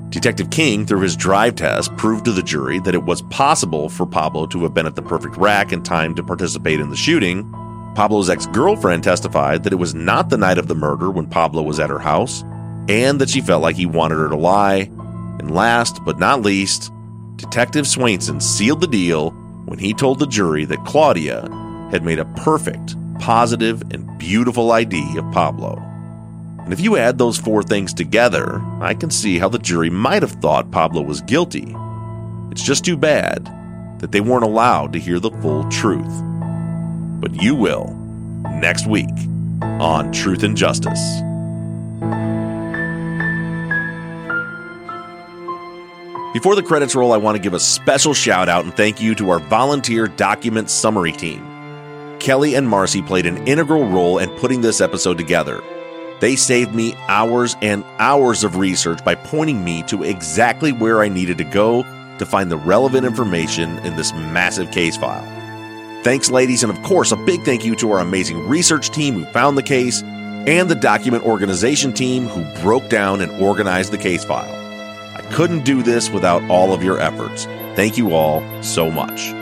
Detective 0.08 0.50
King, 0.50 0.84
through 0.84 1.02
his 1.02 1.14
drive 1.14 1.54
test, 1.54 1.96
proved 1.96 2.24
to 2.24 2.32
the 2.32 2.42
jury 2.42 2.80
that 2.80 2.94
it 2.96 3.04
was 3.04 3.22
possible 3.22 3.88
for 3.88 4.04
Pablo 4.04 4.46
to 4.48 4.64
have 4.64 4.74
been 4.74 4.84
at 4.84 4.96
the 4.96 5.00
perfect 5.00 5.36
rack 5.36 5.72
in 5.72 5.80
time 5.84 6.12
to 6.16 6.24
participate 6.24 6.80
in 6.80 6.90
the 6.90 6.96
shooting. 6.96 7.48
Pablo's 7.94 8.28
ex 8.28 8.46
girlfriend 8.46 9.04
testified 9.04 9.62
that 9.62 9.72
it 9.72 9.76
was 9.76 9.94
not 9.94 10.28
the 10.28 10.36
night 10.36 10.58
of 10.58 10.66
the 10.66 10.74
murder 10.74 11.12
when 11.12 11.28
Pablo 11.28 11.62
was 11.62 11.78
at 11.78 11.88
her 11.88 12.00
house, 12.00 12.42
and 12.88 13.20
that 13.20 13.30
she 13.30 13.40
felt 13.40 13.62
like 13.62 13.76
he 13.76 13.86
wanted 13.86 14.16
her 14.16 14.28
to 14.28 14.36
lie. 14.36 14.90
And 15.38 15.54
last 15.54 16.04
but 16.04 16.18
not 16.18 16.42
least, 16.42 16.90
Detective 17.36 17.84
Swainson 17.84 18.42
sealed 18.42 18.80
the 18.80 18.88
deal 18.88 19.30
when 19.66 19.78
he 19.78 19.94
told 19.94 20.18
the 20.18 20.26
jury 20.26 20.64
that 20.64 20.84
Claudia 20.84 21.42
had 21.92 22.02
made 22.02 22.18
a 22.18 22.24
perfect, 22.24 22.96
positive, 23.20 23.82
and 23.92 24.18
beautiful 24.18 24.72
ID 24.72 25.16
of 25.16 25.30
Pablo. 25.30 25.86
And 26.70 26.78
if 26.78 26.84
you 26.84 26.96
add 26.96 27.18
those 27.18 27.36
four 27.36 27.64
things 27.64 27.92
together, 27.92 28.62
I 28.80 28.94
can 28.94 29.10
see 29.10 29.40
how 29.40 29.48
the 29.48 29.58
jury 29.58 29.90
might 29.90 30.22
have 30.22 30.30
thought 30.30 30.70
Pablo 30.70 31.02
was 31.02 31.20
guilty. 31.22 31.74
It's 32.52 32.62
just 32.62 32.84
too 32.84 32.96
bad 32.96 33.44
that 33.98 34.12
they 34.12 34.20
weren't 34.20 34.44
allowed 34.44 34.92
to 34.92 35.00
hear 35.00 35.18
the 35.18 35.32
full 35.32 35.68
truth. 35.68 36.22
But 37.20 37.42
you 37.42 37.56
will 37.56 37.88
next 38.60 38.86
week 38.86 39.10
on 39.60 40.12
Truth 40.12 40.44
and 40.44 40.56
Justice. 40.56 41.00
Before 46.32 46.54
the 46.54 46.62
credits 46.64 46.94
roll, 46.94 47.12
I 47.12 47.16
want 47.16 47.36
to 47.36 47.42
give 47.42 47.54
a 47.54 47.58
special 47.58 48.14
shout 48.14 48.48
out 48.48 48.64
and 48.64 48.72
thank 48.72 49.00
you 49.00 49.16
to 49.16 49.30
our 49.30 49.40
volunteer 49.40 50.06
document 50.06 50.70
summary 50.70 51.10
team. 51.10 51.44
Kelly 52.20 52.54
and 52.54 52.68
Marcy 52.68 53.02
played 53.02 53.26
an 53.26 53.48
integral 53.48 53.88
role 53.88 54.18
in 54.18 54.30
putting 54.38 54.60
this 54.60 54.80
episode 54.80 55.18
together. 55.18 55.60
They 56.20 56.36
saved 56.36 56.74
me 56.74 56.94
hours 57.08 57.56
and 57.62 57.84
hours 57.98 58.44
of 58.44 58.56
research 58.56 59.02
by 59.04 59.14
pointing 59.14 59.64
me 59.64 59.82
to 59.84 60.02
exactly 60.02 60.70
where 60.70 61.02
I 61.02 61.08
needed 61.08 61.38
to 61.38 61.44
go 61.44 61.82
to 62.18 62.26
find 62.26 62.50
the 62.50 62.58
relevant 62.58 63.06
information 63.06 63.78
in 63.78 63.96
this 63.96 64.12
massive 64.12 64.70
case 64.70 64.96
file. 64.98 65.24
Thanks, 66.04 66.30
ladies, 66.30 66.62
and 66.62 66.70
of 66.70 66.82
course, 66.82 67.12
a 67.12 67.16
big 67.16 67.42
thank 67.42 67.64
you 67.64 67.74
to 67.76 67.92
our 67.92 68.00
amazing 68.00 68.46
research 68.46 68.90
team 68.90 69.14
who 69.14 69.24
found 69.32 69.56
the 69.56 69.62
case 69.62 70.02
and 70.02 70.70
the 70.70 70.74
document 70.74 71.24
organization 71.24 71.92
team 71.92 72.26
who 72.26 72.62
broke 72.62 72.88
down 72.88 73.20
and 73.20 73.32
organized 73.42 73.92
the 73.92 73.98
case 73.98 74.24
file. 74.24 74.54
I 75.14 75.22
couldn't 75.32 75.64
do 75.64 75.82
this 75.82 76.10
without 76.10 76.42
all 76.50 76.72
of 76.72 76.82
your 76.82 76.98
efforts. 76.98 77.46
Thank 77.76 77.96
you 77.96 78.12
all 78.14 78.42
so 78.62 78.90
much. 78.90 79.39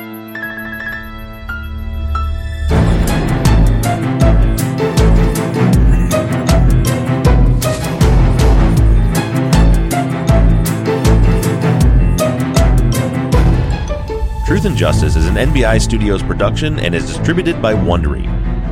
Truth 14.58 14.70
and 14.72 14.76
Justice 14.76 15.14
is 15.14 15.26
an 15.26 15.36
NBI 15.36 15.80
Studios 15.80 16.20
production 16.20 16.80
and 16.80 16.92
is 16.92 17.06
distributed 17.06 17.62
by 17.62 17.74
Wondery. 17.74 18.26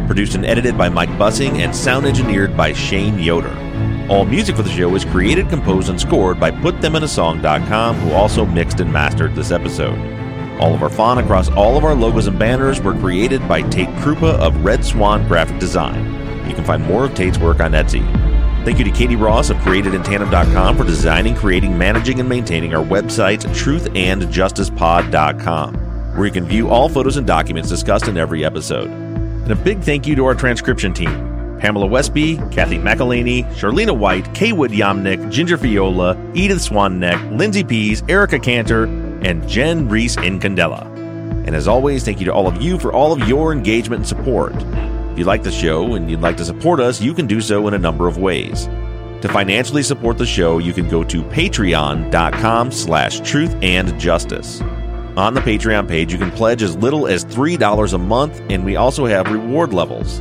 Produced 0.08 0.34
and 0.34 0.44
edited 0.44 0.76
by 0.76 0.88
Mike 0.88 1.10
Bussing 1.10 1.60
and 1.60 1.72
sound 1.72 2.06
engineered 2.06 2.56
by 2.56 2.72
Shane 2.72 3.20
Yoder. 3.20 3.56
All 4.10 4.24
music 4.24 4.56
for 4.56 4.64
the 4.64 4.70
show 4.70 4.92
is 4.96 5.04
created, 5.04 5.48
composed, 5.48 5.88
and 5.88 6.00
scored 6.00 6.40
by 6.40 6.50
PutThemInASong.com, 6.50 7.94
who 7.98 8.10
also 8.14 8.44
mixed 8.44 8.80
and 8.80 8.92
mastered 8.92 9.36
this 9.36 9.52
episode. 9.52 9.96
All 10.58 10.74
of 10.74 10.82
our 10.82 10.90
font 10.90 11.20
across 11.20 11.50
all 11.50 11.76
of 11.76 11.84
our 11.84 11.94
logos 11.94 12.26
and 12.26 12.36
banners 12.36 12.80
were 12.80 12.98
created 12.98 13.46
by 13.46 13.62
Tate 13.62 13.94
Krupa 14.00 14.34
of 14.40 14.64
Red 14.64 14.84
Swan 14.84 15.28
Graphic 15.28 15.60
Design. 15.60 16.04
You 16.48 16.54
can 16.56 16.64
find 16.64 16.82
more 16.82 17.04
of 17.04 17.14
Tate's 17.14 17.38
work 17.38 17.60
on 17.60 17.70
Etsy. 17.70 18.25
Thank 18.66 18.80
you 18.80 18.84
to 18.84 18.90
Katie 18.90 19.14
Ross 19.14 19.50
of 19.50 19.58
CreatedInTandem.com 19.58 20.76
for 20.76 20.82
designing, 20.82 21.36
creating, 21.36 21.78
managing, 21.78 22.18
and 22.18 22.28
maintaining 22.28 22.74
our 22.74 22.84
website, 22.84 23.44
truthandjusticepod.com, 23.54 25.74
where 26.16 26.26
you 26.26 26.32
can 26.32 26.46
view 26.46 26.68
all 26.68 26.88
photos 26.88 27.16
and 27.16 27.24
documents 27.24 27.68
discussed 27.68 28.08
in 28.08 28.16
every 28.16 28.44
episode. 28.44 28.90
And 28.90 29.52
a 29.52 29.54
big 29.54 29.82
thank 29.82 30.04
you 30.04 30.16
to 30.16 30.24
our 30.24 30.34
transcription 30.34 30.92
team 30.92 31.58
Pamela 31.60 31.86
Westby, 31.86 32.38
Kathy 32.50 32.78
McElhaney, 32.78 33.44
Charlena 33.54 33.96
White, 33.96 34.24
Kaywood 34.34 34.76
Yamnick, 34.76 35.30
Ginger 35.30 35.58
Fiola, 35.58 36.18
Edith 36.34 36.58
Swanneck, 36.58 37.38
Lindsay 37.38 37.62
Pease, 37.62 38.02
Erica 38.08 38.40
Cantor, 38.40 38.86
and 39.22 39.48
Jen 39.48 39.88
Reese 39.88 40.16
Incandela. 40.16 40.84
And 41.46 41.54
as 41.54 41.68
always, 41.68 42.04
thank 42.04 42.18
you 42.18 42.24
to 42.24 42.34
all 42.34 42.48
of 42.48 42.60
you 42.60 42.80
for 42.80 42.92
all 42.92 43.12
of 43.12 43.28
your 43.28 43.52
engagement 43.52 44.00
and 44.00 44.08
support. 44.08 44.54
If 45.16 45.20
you 45.20 45.24
like 45.24 45.44
the 45.44 45.50
show 45.50 45.94
and 45.94 46.10
you'd 46.10 46.20
like 46.20 46.36
to 46.36 46.44
support 46.44 46.78
us, 46.78 47.00
you 47.00 47.14
can 47.14 47.26
do 47.26 47.40
so 47.40 47.66
in 47.68 47.72
a 47.72 47.78
number 47.78 48.06
of 48.06 48.18
ways. 48.18 48.66
To 49.22 49.30
financially 49.32 49.82
support 49.82 50.18
the 50.18 50.26
show, 50.26 50.58
you 50.58 50.74
can 50.74 50.90
go 50.90 51.02
to 51.04 51.22
patreon.com 51.22 52.70
slash 52.70 53.20
truth 53.20 53.56
and 53.62 53.98
justice. 53.98 54.60
On 55.16 55.32
the 55.32 55.40
Patreon 55.40 55.88
page, 55.88 56.12
you 56.12 56.18
can 56.18 56.30
pledge 56.30 56.62
as 56.62 56.76
little 56.76 57.06
as 57.06 57.24
$3 57.24 57.94
a 57.94 57.96
month, 57.96 58.42
and 58.50 58.62
we 58.62 58.76
also 58.76 59.06
have 59.06 59.32
reward 59.32 59.72
levels. 59.72 60.18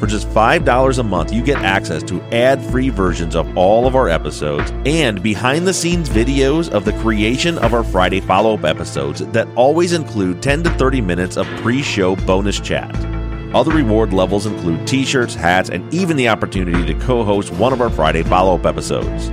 For 0.00 0.08
just 0.08 0.28
$5 0.30 0.98
a 0.98 1.02
month, 1.04 1.32
you 1.32 1.44
get 1.44 1.58
access 1.58 2.02
to 2.02 2.20
ad 2.34 2.60
free 2.64 2.88
versions 2.88 3.36
of 3.36 3.56
all 3.56 3.86
of 3.86 3.94
our 3.94 4.08
episodes 4.08 4.72
and 4.84 5.22
behind 5.22 5.68
the 5.68 5.72
scenes 5.72 6.08
videos 6.08 6.68
of 6.68 6.84
the 6.84 6.94
creation 6.94 7.58
of 7.58 7.74
our 7.74 7.84
Friday 7.84 8.18
follow 8.20 8.54
up 8.54 8.64
episodes 8.64 9.24
that 9.26 9.46
always 9.54 9.92
include 9.92 10.42
10 10.42 10.64
to 10.64 10.70
30 10.70 11.00
minutes 11.00 11.36
of 11.36 11.46
pre 11.62 11.80
show 11.80 12.16
bonus 12.16 12.58
chat. 12.58 13.21
Other 13.54 13.72
reward 13.72 14.12
levels 14.14 14.46
include 14.46 14.86
t-shirts, 14.86 15.34
hats, 15.34 15.68
and 15.68 15.92
even 15.92 16.16
the 16.16 16.28
opportunity 16.28 16.86
to 16.86 16.98
co-host 17.00 17.52
one 17.52 17.72
of 17.72 17.82
our 17.82 17.90
Friday 17.90 18.22
follow-up 18.22 18.64
episodes. 18.64 19.28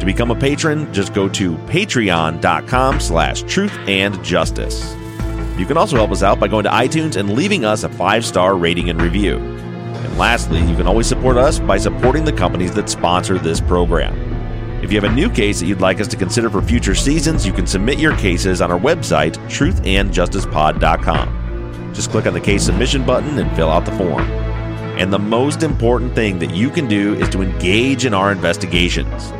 To 0.00 0.04
become 0.04 0.32
a 0.32 0.34
patron, 0.34 0.92
just 0.92 1.14
go 1.14 1.28
to 1.28 1.52
patreon.com 1.52 2.98
slash 2.98 3.42
truth 3.42 3.72
and 3.86 4.22
justice. 4.24 4.96
You 5.56 5.64
can 5.64 5.76
also 5.76 5.96
help 5.96 6.10
us 6.10 6.24
out 6.24 6.40
by 6.40 6.48
going 6.48 6.64
to 6.64 6.70
iTunes 6.70 7.14
and 7.14 7.34
leaving 7.34 7.64
us 7.64 7.84
a 7.84 7.88
five-star 7.88 8.56
rating 8.56 8.90
and 8.90 9.00
review. 9.00 9.36
And 9.36 10.18
lastly, 10.18 10.58
you 10.58 10.74
can 10.74 10.88
always 10.88 11.06
support 11.06 11.36
us 11.36 11.60
by 11.60 11.78
supporting 11.78 12.24
the 12.24 12.32
companies 12.32 12.74
that 12.74 12.88
sponsor 12.88 13.38
this 13.38 13.60
program. 13.60 14.18
If 14.82 14.90
you 14.90 15.00
have 15.00 15.08
a 15.08 15.14
new 15.14 15.30
case 15.30 15.60
that 15.60 15.66
you'd 15.66 15.80
like 15.80 16.00
us 16.00 16.08
to 16.08 16.16
consider 16.16 16.50
for 16.50 16.60
future 16.60 16.96
seasons, 16.96 17.46
you 17.46 17.52
can 17.52 17.68
submit 17.68 18.00
your 18.00 18.16
cases 18.16 18.60
on 18.60 18.72
our 18.72 18.80
website, 18.80 19.36
truthandjusticepod.com. 19.46 21.41
Just 21.92 22.10
click 22.10 22.26
on 22.26 22.34
the 22.34 22.40
case 22.40 22.64
submission 22.64 23.04
button 23.04 23.38
and 23.38 23.54
fill 23.56 23.70
out 23.70 23.84
the 23.84 23.92
form. 23.92 24.28
And 24.98 25.12
the 25.12 25.18
most 25.18 25.62
important 25.62 26.14
thing 26.14 26.38
that 26.38 26.54
you 26.54 26.70
can 26.70 26.86
do 26.86 27.14
is 27.14 27.28
to 27.30 27.42
engage 27.42 28.04
in 28.04 28.14
our 28.14 28.30
investigations. 28.30 29.30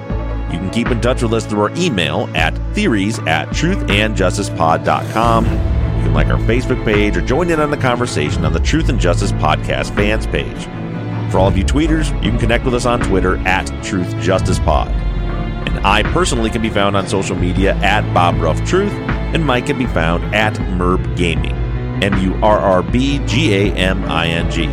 You 0.53 0.59
can 0.59 0.71
keep 0.71 0.89
in 0.89 1.01
touch 1.01 1.23
with 1.23 1.33
us 1.33 1.47
through 1.47 1.63
our 1.63 1.75
email 1.77 2.29
at 2.35 2.57
theories 2.75 3.19
at 3.21 3.49
truthandjusticepod.com. 3.49 5.45
You 5.45 5.51
can 5.51 6.15
like 6.15 6.27
our 6.27 6.39
Facebook 6.39 6.85
page 6.85 7.17
or 7.17 7.23
join 7.23 7.51
in 7.51 7.61
on 7.61 7.71
the 7.71 7.77
conversation 7.77 8.45
on 8.45 8.53
the 8.53 8.61
Truth 8.61 8.89
and 8.89 9.01
Justice 9.01 9.33
Podcast 9.33 9.95
fans 9.95 10.27
page. 10.27 10.65
For 11.31 11.39
all 11.39 11.49
of 11.49 11.57
you 11.57 11.65
tweeters, 11.65 12.13
you 12.23 12.31
can 12.31 12.39
connect 12.39 12.65
with 12.67 12.75
us 12.75 12.85
on 12.85 13.01
Twitter 13.01 13.37
at 13.47 13.65
Truth 13.83 14.15
Justice 14.21 14.59
Pod. 14.59 14.89
And 14.89 15.79
I 15.87 16.03
personally 16.03 16.51
can 16.51 16.61
be 16.61 16.69
found 16.69 16.97
on 16.97 17.07
social 17.07 17.37
media 17.37 17.75
at 17.77 18.03
Bob 18.13 18.39
Ruff 18.41 18.63
Truth, 18.67 18.93
and 18.93 19.47
Mike 19.47 19.67
can 19.67 19.79
be 19.79 19.87
found 19.87 20.35
at 20.35 20.55
Murrb 20.55 21.17
Gaming. 21.17 21.62
M 22.03 22.19
U 22.19 22.35
R 22.43 22.59
R 22.59 22.83
B 22.83 23.21
G 23.27 23.55
A 23.55 23.73
M 23.75 24.05
I 24.07 24.27
N 24.27 24.51
G. 24.51 24.67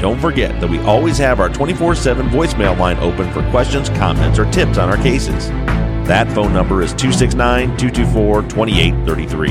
Don't 0.00 0.20
forget 0.20 0.60
that 0.60 0.70
we 0.70 0.78
always 0.80 1.18
have 1.18 1.40
our 1.40 1.48
24 1.48 1.96
7 1.96 2.28
voicemail 2.28 2.78
line 2.78 2.96
open 2.98 3.30
for 3.32 3.42
questions, 3.50 3.88
comments, 3.90 4.38
or 4.38 4.48
tips 4.52 4.78
on 4.78 4.88
our 4.88 4.96
cases. 4.98 5.48
That 6.06 6.30
phone 6.32 6.52
number 6.52 6.82
is 6.82 6.92
269 6.92 7.76
224 7.76 8.42
2833. 8.42 9.48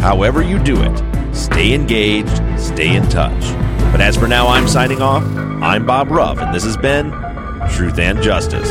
However, 0.00 0.42
you 0.42 0.60
do 0.60 0.80
it, 0.80 1.34
stay 1.34 1.74
engaged, 1.74 2.40
stay 2.58 2.94
in 2.94 3.08
touch. 3.08 3.42
But 3.90 4.00
as 4.00 4.16
for 4.16 4.28
now, 4.28 4.46
I'm 4.46 4.68
signing 4.68 5.02
off. 5.02 5.24
I'm 5.60 5.84
Bob 5.84 6.10
Ruff, 6.10 6.38
and 6.38 6.54
this 6.54 6.64
has 6.64 6.76
been 6.76 7.10
Truth 7.72 7.98
and 7.98 8.22
Justice. 8.22 8.70